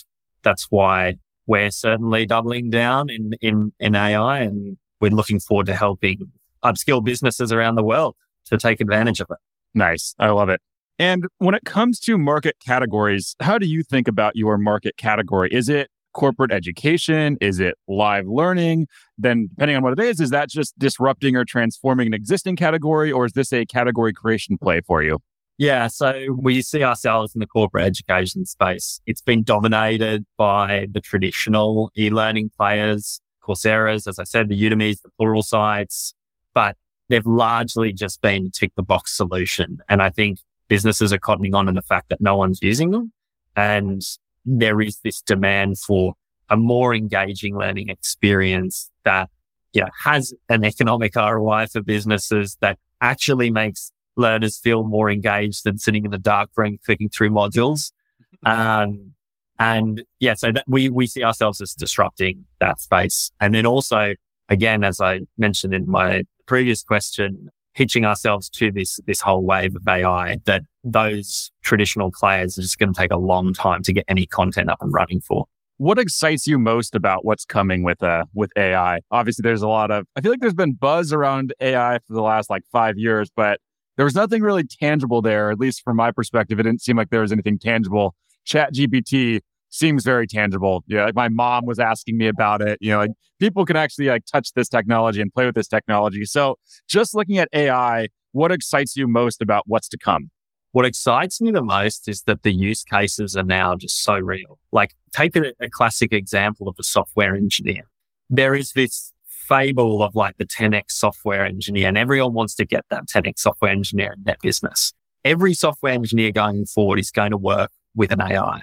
that's 0.42 0.66
why 0.70 1.16
we're 1.46 1.70
certainly 1.70 2.26
doubling 2.26 2.70
down 2.70 3.08
in, 3.08 3.32
in, 3.40 3.72
in 3.78 3.94
AI 3.94 4.40
and 4.40 4.76
we're 5.00 5.10
looking 5.10 5.40
forward 5.40 5.66
to 5.66 5.74
helping 5.74 6.32
upskill 6.64 7.04
businesses 7.04 7.52
around 7.52 7.76
the 7.76 7.84
world 7.84 8.16
to 8.46 8.58
take 8.58 8.80
advantage 8.80 9.20
of 9.20 9.28
it. 9.30 9.38
Nice. 9.74 10.14
I 10.18 10.30
love 10.30 10.48
it. 10.48 10.60
And 10.98 11.26
when 11.38 11.54
it 11.54 11.64
comes 11.64 12.00
to 12.00 12.16
market 12.16 12.56
categories, 12.64 13.36
how 13.40 13.58
do 13.58 13.66
you 13.66 13.82
think 13.82 14.08
about 14.08 14.34
your 14.34 14.56
market 14.56 14.96
category? 14.96 15.50
Is 15.52 15.68
it 15.68 15.90
corporate 16.16 16.50
education? 16.50 17.36
Is 17.42 17.60
it 17.60 17.74
live 17.86 18.26
learning? 18.26 18.88
Then, 19.18 19.48
depending 19.48 19.76
on 19.76 19.82
what 19.82 19.92
it 19.92 20.00
is, 20.00 20.18
is 20.18 20.30
that 20.30 20.48
just 20.48 20.76
disrupting 20.78 21.36
or 21.36 21.44
transforming 21.44 22.06
an 22.08 22.14
existing 22.14 22.56
category, 22.56 23.12
or 23.12 23.26
is 23.26 23.32
this 23.34 23.52
a 23.52 23.66
category 23.66 24.14
creation 24.14 24.56
play 24.56 24.80
for 24.80 25.02
you? 25.02 25.18
Yeah, 25.58 25.86
so 25.86 26.36
we 26.38 26.62
see 26.62 26.82
ourselves 26.82 27.34
in 27.34 27.40
the 27.40 27.46
corporate 27.46 27.84
education 27.84 28.46
space. 28.46 29.00
It's 29.06 29.22
been 29.22 29.42
dominated 29.42 30.24
by 30.36 30.86
the 30.90 31.00
traditional 31.00 31.90
e-learning 31.96 32.50
players, 32.56 33.20
Coursera's, 33.42 34.06
as 34.06 34.18
I 34.18 34.24
said, 34.24 34.48
the 34.48 34.60
Udemy's, 34.60 35.00
the 35.02 35.10
Pluralsights, 35.20 36.14
but 36.54 36.76
they've 37.08 37.26
largely 37.26 37.92
just 37.92 38.20
been 38.22 38.50
tick 38.50 38.72
the 38.76 38.82
box 38.82 39.16
solution. 39.16 39.78
And 39.88 40.02
I 40.02 40.10
think 40.10 40.38
businesses 40.68 41.12
are 41.12 41.18
cottoning 41.18 41.54
on 41.54 41.66
to 41.66 41.72
the 41.72 41.82
fact 41.82 42.08
that 42.08 42.20
no 42.20 42.36
one's 42.36 42.60
using 42.62 42.90
them. 42.90 43.12
And 43.54 44.02
there 44.46 44.80
is 44.80 44.98
this 45.04 45.20
demand 45.20 45.78
for 45.78 46.14
a 46.48 46.56
more 46.56 46.94
engaging 46.94 47.58
learning 47.58 47.88
experience 47.88 48.90
that 49.04 49.28
yeah, 49.72 49.88
has 50.04 50.32
an 50.48 50.64
economic 50.64 51.14
ROI 51.16 51.66
for 51.66 51.82
businesses 51.82 52.56
that 52.60 52.78
actually 53.00 53.50
makes 53.50 53.92
learners 54.16 54.58
feel 54.58 54.84
more 54.84 55.10
engaged 55.10 55.64
than 55.64 55.76
sitting 55.76 56.04
in 56.04 56.10
the 56.10 56.18
dark 56.18 56.48
room 56.56 56.78
clicking 56.84 57.08
through 57.08 57.30
modules. 57.30 57.92
Um, 58.44 59.14
and 59.58 60.04
yeah, 60.20 60.34
so 60.34 60.52
that 60.52 60.64
we, 60.68 60.90
we 60.90 61.06
see 61.06 61.24
ourselves 61.24 61.60
as 61.60 61.72
disrupting 61.72 62.44
that 62.60 62.80
space. 62.80 63.32
And 63.40 63.54
then 63.54 63.64
also, 63.66 64.14
again, 64.48 64.84
as 64.84 65.00
I 65.00 65.20
mentioned 65.38 65.74
in 65.74 65.88
my 65.88 66.24
previous 66.44 66.82
question, 66.82 67.50
hitching 67.76 68.06
ourselves 68.06 68.48
to 68.48 68.72
this, 68.72 68.98
this 69.06 69.20
whole 69.20 69.44
wave 69.44 69.76
of 69.76 69.86
AI 69.86 70.38
that 70.46 70.62
those 70.82 71.52
traditional 71.62 72.10
players 72.10 72.58
are 72.58 72.62
just 72.62 72.78
going 72.78 72.92
to 72.92 72.98
take 72.98 73.12
a 73.12 73.18
long 73.18 73.52
time 73.52 73.82
to 73.82 73.92
get 73.92 74.04
any 74.08 74.24
content 74.24 74.70
up 74.70 74.78
and 74.80 74.94
running 74.94 75.20
for. 75.20 75.44
What 75.76 75.98
excites 75.98 76.46
you 76.46 76.58
most 76.58 76.94
about 76.94 77.26
what's 77.26 77.44
coming 77.44 77.82
with 77.82 78.02
uh 78.02 78.24
with 78.32 78.50
AI? 78.56 79.00
Obviously, 79.10 79.42
there's 79.42 79.60
a 79.60 79.68
lot 79.68 79.90
of 79.90 80.06
I 80.16 80.22
feel 80.22 80.32
like 80.32 80.40
there's 80.40 80.54
been 80.54 80.72
buzz 80.72 81.12
around 81.12 81.52
AI 81.60 81.98
for 81.98 82.14
the 82.14 82.22
last 82.22 82.48
like 82.48 82.62
five 82.72 82.96
years, 82.96 83.30
but 83.36 83.60
there 83.96 84.06
was 84.06 84.14
nothing 84.14 84.40
really 84.40 84.64
tangible 84.64 85.20
there. 85.20 85.50
At 85.50 85.60
least 85.60 85.82
from 85.82 85.96
my 85.96 86.12
perspective, 86.12 86.58
it 86.58 86.62
didn't 86.62 86.80
seem 86.80 86.96
like 86.96 87.10
there 87.10 87.20
was 87.20 87.30
anything 87.30 87.58
tangible. 87.58 88.14
Chat 88.46 88.72
GPT 88.72 89.40
seems 89.76 90.04
very 90.04 90.26
tangible. 90.26 90.84
Yeah, 90.86 91.06
like 91.06 91.14
my 91.14 91.28
mom 91.28 91.66
was 91.66 91.78
asking 91.78 92.16
me 92.16 92.28
about 92.28 92.62
it. 92.62 92.78
You 92.80 92.92
know, 92.92 92.98
like 92.98 93.10
people 93.38 93.64
can 93.64 93.76
actually 93.76 94.06
like 94.06 94.24
touch 94.24 94.52
this 94.54 94.68
technology 94.68 95.20
and 95.20 95.32
play 95.32 95.46
with 95.46 95.54
this 95.54 95.68
technology. 95.68 96.24
So 96.24 96.56
just 96.88 97.14
looking 97.14 97.38
at 97.38 97.48
AI, 97.52 98.08
what 98.32 98.52
excites 98.52 98.96
you 98.96 99.06
most 99.06 99.42
about 99.42 99.64
what's 99.66 99.88
to 99.88 99.98
come? 99.98 100.30
What 100.72 100.84
excites 100.84 101.40
me 101.40 101.50
the 101.50 101.62
most 101.62 102.08
is 102.08 102.22
that 102.22 102.42
the 102.42 102.52
use 102.52 102.84
cases 102.84 103.36
are 103.36 103.42
now 103.42 103.76
just 103.76 104.02
so 104.02 104.18
real. 104.18 104.58
Like 104.72 104.94
take 105.14 105.36
a, 105.36 105.52
a 105.60 105.70
classic 105.70 106.12
example 106.12 106.68
of 106.68 106.76
a 106.78 106.82
software 106.82 107.34
engineer. 107.34 107.84
There 108.28 108.54
is 108.54 108.72
this 108.72 109.12
fable 109.24 110.02
of 110.02 110.14
like 110.14 110.36
the 110.38 110.44
10x 110.44 110.90
software 110.90 111.46
engineer 111.46 111.88
and 111.88 111.96
everyone 111.96 112.34
wants 112.34 112.54
to 112.56 112.66
get 112.66 112.84
that 112.90 113.06
10x 113.06 113.38
software 113.38 113.70
engineer 113.70 114.14
in 114.14 114.24
their 114.24 114.36
business. 114.42 114.92
Every 115.24 115.54
software 115.54 115.92
engineer 115.92 116.32
going 116.32 116.66
forward 116.66 116.98
is 116.98 117.10
going 117.10 117.30
to 117.30 117.36
work 117.36 117.70
with 117.94 118.12
an 118.12 118.20
AI. 118.20 118.62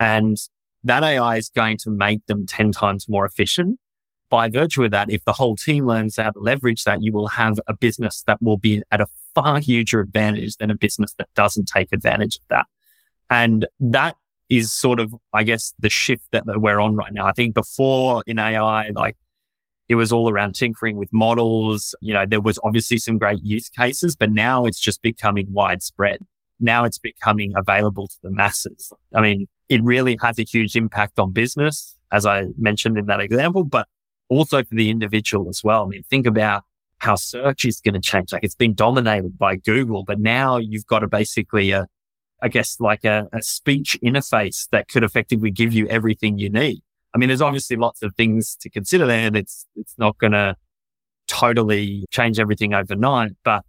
And 0.00 0.36
that 0.82 1.04
AI 1.04 1.36
is 1.36 1.50
going 1.50 1.76
to 1.78 1.90
make 1.90 2.26
them 2.26 2.46
10 2.46 2.72
times 2.72 3.08
more 3.08 3.26
efficient. 3.26 3.78
By 4.30 4.48
virtue 4.48 4.84
of 4.84 4.92
that, 4.92 5.10
if 5.10 5.24
the 5.24 5.32
whole 5.32 5.56
team 5.56 5.86
learns 5.86 6.16
how 6.16 6.30
to 6.30 6.38
leverage 6.38 6.84
that, 6.84 7.02
you 7.02 7.12
will 7.12 7.28
have 7.28 7.60
a 7.66 7.74
business 7.74 8.22
that 8.26 8.40
will 8.40 8.56
be 8.56 8.82
at 8.90 9.00
a 9.00 9.06
far 9.34 9.60
huger 9.60 10.00
advantage 10.00 10.56
than 10.56 10.70
a 10.70 10.74
business 10.74 11.14
that 11.18 11.28
doesn't 11.34 11.66
take 11.66 11.92
advantage 11.92 12.36
of 12.36 12.42
that. 12.48 12.66
And 13.28 13.66
that 13.80 14.16
is 14.48 14.72
sort 14.72 15.00
of, 15.00 15.14
I 15.32 15.44
guess, 15.44 15.74
the 15.78 15.90
shift 15.90 16.24
that 16.32 16.44
we're 16.46 16.80
on 16.80 16.96
right 16.96 17.12
now. 17.12 17.26
I 17.26 17.32
think 17.32 17.54
before 17.54 18.22
in 18.26 18.38
AI, 18.38 18.90
like 18.90 19.16
it 19.88 19.96
was 19.96 20.12
all 20.12 20.30
around 20.30 20.54
tinkering 20.54 20.96
with 20.96 21.12
models. 21.12 21.94
You 22.00 22.14
know, 22.14 22.24
there 22.24 22.40
was 22.40 22.58
obviously 22.62 22.98
some 22.98 23.18
great 23.18 23.42
use 23.42 23.68
cases, 23.68 24.16
but 24.16 24.30
now 24.30 24.64
it's 24.64 24.80
just 24.80 25.02
becoming 25.02 25.46
widespread. 25.50 26.20
Now 26.60 26.84
it's 26.84 26.98
becoming 26.98 27.52
available 27.56 28.08
to 28.08 28.16
the 28.22 28.30
masses. 28.30 28.92
I 29.14 29.20
mean, 29.20 29.46
it 29.68 29.82
really 29.82 30.18
has 30.20 30.38
a 30.38 30.44
huge 30.44 30.76
impact 30.76 31.18
on 31.18 31.32
business, 31.32 31.96
as 32.12 32.26
I 32.26 32.46
mentioned 32.58 32.98
in 32.98 33.06
that 33.06 33.20
example, 33.20 33.64
but 33.64 33.88
also 34.28 34.62
for 34.62 34.74
the 34.74 34.90
individual 34.90 35.48
as 35.48 35.62
well. 35.64 35.84
I 35.84 35.88
mean, 35.88 36.02
think 36.04 36.26
about 36.26 36.64
how 36.98 37.14
search 37.14 37.64
is 37.64 37.80
going 37.80 37.94
to 37.94 38.00
change. 38.00 38.32
Like 38.32 38.44
it's 38.44 38.54
been 38.54 38.74
dominated 38.74 39.38
by 39.38 39.56
Google, 39.56 40.04
but 40.04 40.20
now 40.20 40.58
you've 40.58 40.86
got 40.86 41.02
a 41.02 41.08
basically 41.08 41.70
a, 41.70 41.86
I 42.42 42.48
guess 42.48 42.78
like 42.78 43.04
a, 43.04 43.28
a 43.32 43.42
speech 43.42 43.98
interface 44.04 44.68
that 44.70 44.88
could 44.88 45.02
effectively 45.02 45.50
give 45.50 45.72
you 45.72 45.86
everything 45.88 46.38
you 46.38 46.50
need. 46.50 46.82
I 47.14 47.18
mean, 47.18 47.28
there's 47.28 47.40
obviously 47.40 47.76
lots 47.76 48.02
of 48.02 48.14
things 48.14 48.56
to 48.60 48.70
consider 48.70 49.06
there 49.06 49.26
and 49.26 49.36
it's, 49.36 49.66
it's 49.76 49.94
not 49.98 50.18
going 50.18 50.32
to 50.32 50.56
totally 51.26 52.04
change 52.10 52.38
everything 52.38 52.74
overnight, 52.74 53.32
but 53.44 53.64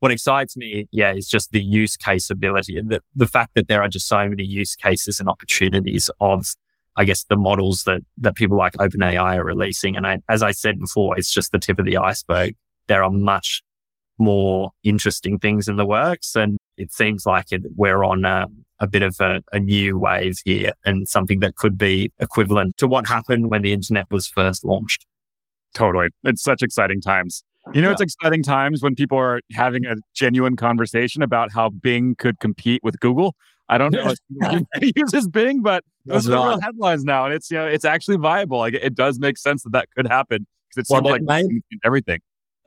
what 0.00 0.12
excites 0.12 0.56
me, 0.56 0.88
yeah, 0.92 1.12
is 1.12 1.28
just 1.28 1.52
the 1.52 1.62
use 1.62 1.96
case 1.96 2.30
ability 2.30 2.76
and 2.76 2.90
the, 2.90 3.00
the 3.14 3.26
fact 3.26 3.54
that 3.54 3.68
there 3.68 3.82
are 3.82 3.88
just 3.88 4.06
so 4.06 4.28
many 4.28 4.44
use 4.44 4.76
cases 4.76 5.20
and 5.20 5.28
opportunities 5.28 6.10
of, 6.20 6.54
I 6.96 7.04
guess, 7.04 7.24
the 7.24 7.36
models 7.36 7.84
that, 7.84 8.02
that 8.18 8.34
people 8.34 8.56
like 8.56 8.74
OpenAI 8.74 9.36
are 9.36 9.44
releasing. 9.44 9.96
And 9.96 10.06
I, 10.06 10.18
as 10.28 10.42
I 10.42 10.50
said 10.50 10.78
before, 10.78 11.18
it's 11.18 11.32
just 11.32 11.52
the 11.52 11.58
tip 11.58 11.78
of 11.78 11.86
the 11.86 11.96
iceberg. 11.96 12.54
There 12.88 13.02
are 13.02 13.10
much 13.10 13.62
more 14.18 14.70
interesting 14.82 15.38
things 15.38 15.68
in 15.68 15.76
the 15.76 15.86
works. 15.86 16.36
And 16.36 16.58
it 16.76 16.92
seems 16.92 17.26
like 17.26 17.46
it, 17.50 17.62
we're 17.74 18.04
on 18.04 18.24
a, 18.24 18.46
a 18.80 18.86
bit 18.86 19.02
of 19.02 19.16
a, 19.20 19.42
a 19.52 19.58
new 19.58 19.98
wave 19.98 20.36
here 20.44 20.72
and 20.84 21.08
something 21.08 21.40
that 21.40 21.56
could 21.56 21.78
be 21.78 22.12
equivalent 22.18 22.76
to 22.78 22.86
what 22.86 23.06
happened 23.06 23.50
when 23.50 23.62
the 23.62 23.72
internet 23.72 24.10
was 24.10 24.26
first 24.26 24.64
launched. 24.64 25.06
Totally. 25.74 26.08
It's 26.24 26.42
such 26.42 26.62
exciting 26.62 27.00
times. 27.00 27.42
You 27.74 27.82
know, 27.82 27.88
yeah. 27.88 27.92
it's 27.92 28.00
exciting 28.00 28.42
times 28.42 28.82
when 28.82 28.94
people 28.94 29.18
are 29.18 29.40
having 29.52 29.86
a 29.86 29.96
genuine 30.14 30.56
conversation 30.56 31.22
about 31.22 31.52
how 31.52 31.70
Bing 31.70 32.14
could 32.16 32.38
compete 32.38 32.82
with 32.84 32.98
Google. 33.00 33.34
I 33.68 33.78
don't 33.78 33.92
know 33.92 34.12
if 34.40 34.92
uses 34.96 35.28
Bing, 35.28 35.62
but 35.62 35.82
those 36.04 36.28
are 36.28 36.50
real 36.50 36.60
headlines 36.60 37.04
now, 37.04 37.24
and 37.24 37.34
it's 37.34 37.50
you 37.50 37.56
know 37.56 37.66
it's 37.66 37.84
actually 37.84 38.18
viable. 38.18 38.58
Like 38.58 38.74
it 38.74 38.94
does 38.94 39.18
make 39.18 39.36
sense 39.36 39.64
that 39.64 39.72
that 39.72 39.88
could 39.96 40.06
happen 40.06 40.46
because 40.68 40.82
it's 40.82 40.90
well, 40.90 41.02
like 41.02 41.22
made, 41.22 41.46
everything. 41.84 42.20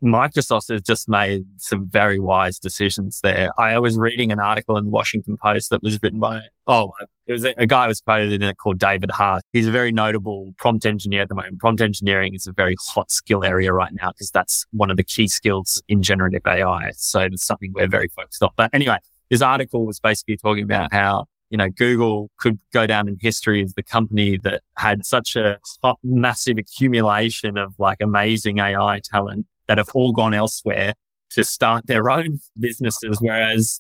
Microsoft 0.03 0.71
has 0.71 0.81
just 0.81 1.09
made 1.09 1.45
some 1.57 1.87
very 1.87 2.19
wise 2.19 2.59
decisions 2.59 3.19
there. 3.21 3.51
I 3.59 3.77
was 3.79 3.97
reading 3.97 4.31
an 4.31 4.39
article 4.39 4.77
in 4.77 4.85
the 4.85 4.89
Washington 4.89 5.37
Post 5.37 5.69
that 5.69 5.83
was 5.83 6.01
written 6.01 6.19
by, 6.19 6.41
oh, 6.67 6.91
it 7.27 7.33
was 7.33 7.45
a, 7.45 7.53
a 7.57 7.67
guy 7.67 7.87
was 7.87 8.01
quoted 8.01 8.33
in 8.33 8.41
it 8.41 8.57
called 8.57 8.79
David 8.79 9.11
Hart. 9.11 9.43
He's 9.53 9.67
a 9.67 9.71
very 9.71 9.91
notable 9.91 10.53
prompt 10.57 10.85
engineer 10.85 11.23
at 11.23 11.29
the 11.29 11.35
moment. 11.35 11.59
Prompt 11.59 11.81
engineering 11.81 12.33
is 12.33 12.47
a 12.47 12.51
very 12.51 12.75
hot 12.87 13.11
skill 13.11 13.43
area 13.43 13.73
right 13.73 13.91
now 13.93 14.11
because 14.11 14.31
that's 14.31 14.65
one 14.71 14.89
of 14.89 14.97
the 14.97 15.03
key 15.03 15.27
skills 15.27 15.81
in 15.87 16.01
generative 16.01 16.43
AI. 16.47 16.91
So 16.95 17.21
it's 17.21 17.45
something 17.45 17.73
we're 17.73 17.87
very 17.87 18.07
focused 18.07 18.41
on. 18.41 18.49
But 18.55 18.69
anyway, 18.73 18.97
this 19.29 19.41
article 19.41 19.85
was 19.85 19.99
basically 19.99 20.37
talking 20.37 20.63
about 20.63 20.93
how 20.93 21.25
you 21.49 21.57
know, 21.57 21.69
Google 21.69 22.29
could 22.37 22.59
go 22.71 22.85
down 22.85 23.07
in 23.07 23.17
history 23.19 23.63
as 23.63 23.73
the 23.73 23.81
company 23.81 24.37
that 24.43 24.61
had 24.77 25.03
such 25.03 25.35
a 25.35 25.57
massive 26.03 26.57
accumulation 26.57 27.57
of 27.57 27.73
like 27.79 27.97
amazing 28.01 28.59
AI 28.59 29.01
talent 29.03 29.47
that 29.69 29.77
have 29.77 29.89
all 29.93 30.11
gone 30.11 30.33
elsewhere 30.33 30.95
to 31.29 31.43
start 31.43 31.87
their 31.87 32.09
own 32.09 32.39
businesses. 32.59 33.19
Whereas, 33.21 33.79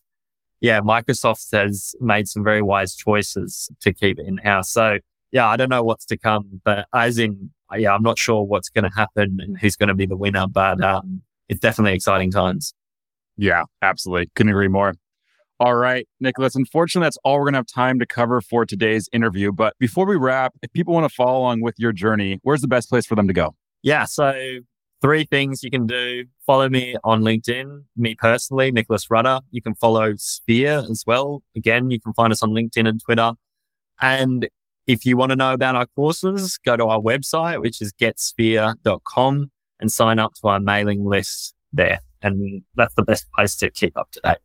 yeah, 0.61 0.79
Microsoft 0.81 1.51
has 1.51 1.95
made 1.99 2.27
some 2.27 2.43
very 2.43 2.61
wise 2.61 2.95
choices 2.95 3.69
to 3.81 3.91
keep 3.91 4.19
it 4.19 4.27
in 4.27 4.37
house. 4.37 4.69
So 4.71 4.99
yeah, 5.31 5.47
I 5.47 5.57
don't 5.57 5.69
know 5.69 5.83
what's 5.83 6.05
to 6.05 6.17
come, 6.17 6.61
but 6.63 6.85
as 6.93 7.17
in, 7.17 7.49
yeah, 7.75 7.93
I'm 7.93 8.03
not 8.03 8.19
sure 8.19 8.43
what's 8.43 8.69
going 8.69 8.89
to 8.89 8.95
happen 8.95 9.39
and 9.41 9.59
who's 9.59 9.75
going 9.75 9.89
to 9.89 9.95
be 9.95 10.05
the 10.05 10.15
winner, 10.15 10.47
but 10.47 10.81
um, 10.83 11.21
it's 11.49 11.59
definitely 11.59 11.93
exciting 11.93 12.31
times. 12.31 12.73
Yeah, 13.35 13.63
absolutely. 13.81 14.29
Couldn't 14.35 14.51
agree 14.51 14.67
more. 14.67 14.93
All 15.59 15.75
right, 15.75 16.07
Nicholas. 16.19 16.55
Unfortunately, 16.55 17.05
that's 17.05 17.17
all 17.23 17.39
we're 17.39 17.45
going 17.45 17.53
to 17.53 17.59
have 17.59 17.67
time 17.67 17.99
to 17.99 18.05
cover 18.05 18.41
for 18.41 18.65
today's 18.65 19.09
interview. 19.11 19.51
But 19.51 19.73
before 19.79 20.05
we 20.05 20.15
wrap, 20.17 20.53
if 20.61 20.71
people 20.71 20.93
want 20.93 21.09
to 21.09 21.13
follow 21.13 21.39
along 21.39 21.61
with 21.61 21.75
your 21.77 21.91
journey, 21.91 22.39
where's 22.43 22.61
the 22.61 22.67
best 22.67 22.89
place 22.89 23.05
for 23.05 23.15
them 23.15 23.27
to 23.27 23.33
go? 23.33 23.55
Yeah. 23.81 24.05
So 24.05 24.59
three 25.01 25.25
things 25.25 25.63
you 25.63 25.71
can 25.71 25.87
do. 25.87 26.25
Follow 26.45 26.69
me 26.69 26.95
on 27.03 27.21
LinkedIn, 27.21 27.83
me 27.95 28.15
personally, 28.15 28.71
Nicholas 28.71 29.09
Rudder. 29.09 29.39
You 29.51 29.61
can 29.61 29.75
follow 29.75 30.13
Sphere 30.17 30.83
as 30.89 31.03
well. 31.05 31.41
Again, 31.55 31.91
you 31.91 31.99
can 31.99 32.13
find 32.13 32.31
us 32.31 32.43
on 32.43 32.51
LinkedIn 32.51 32.87
and 32.87 33.01
Twitter. 33.03 33.33
And 34.01 34.47
if 34.87 35.05
you 35.05 35.17
want 35.17 35.31
to 35.31 35.35
know 35.35 35.53
about 35.53 35.75
our 35.75 35.85
courses, 35.85 36.57
go 36.57 36.75
to 36.75 36.85
our 36.85 36.99
website, 36.99 37.61
which 37.61 37.81
is 37.81 37.93
getsphere.com 37.93 39.51
and 39.79 39.91
sign 39.91 40.19
up 40.19 40.33
to 40.35 40.47
our 40.47 40.59
mailing 40.59 41.05
list 41.05 41.53
there. 41.71 41.99
And 42.21 42.63
that's 42.75 42.95
the 42.95 43.03
best 43.03 43.31
place 43.31 43.55
to 43.57 43.69
keep 43.69 43.97
up 43.97 44.11
to 44.11 44.21
date. 44.21 44.37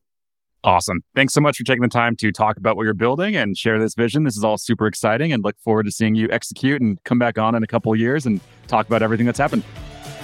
Awesome. 0.63 1.03
Thanks 1.15 1.35
so 1.35 1.43
much 1.43 1.59
for 1.59 1.65
taking 1.65 1.83
the 1.83 1.89
time 1.89 2.17
to 2.17 2.33
talk 2.33 2.57
about 2.57 2.77
what 2.77 2.85
you're 2.85 2.95
building 2.95 3.37
and 3.37 3.57
share 3.57 3.79
this 3.79 3.95
vision. 3.95 4.25
This 4.25 4.37
is 4.37 4.45
all 4.45 4.57
super 4.57 4.87
exciting 4.87 5.33
and 5.33 5.45
look 5.45 5.57
forward 5.61 5.85
to 5.85 5.93
seeing 5.93 6.15
you 6.15 6.29
execute 6.31 6.81
and 6.81 7.03
come 7.05 7.19
back 7.19 7.39
on 7.39 7.55
in 7.55 7.63
a 7.63 7.67
couple 7.67 7.95
years 7.95 8.25
and 8.25 8.41
talk 8.67 8.87
about 8.87 9.03
everything 9.03 9.27
that's 9.27 9.39
happened. 9.39 9.63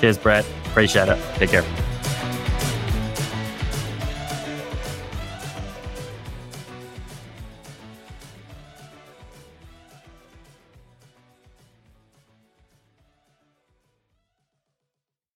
Cheers, 0.01 0.19
Brett. 0.19 0.47
Appreciate 0.67 1.09
it. 1.09 1.19
Take 1.37 1.51
care. 1.51 1.90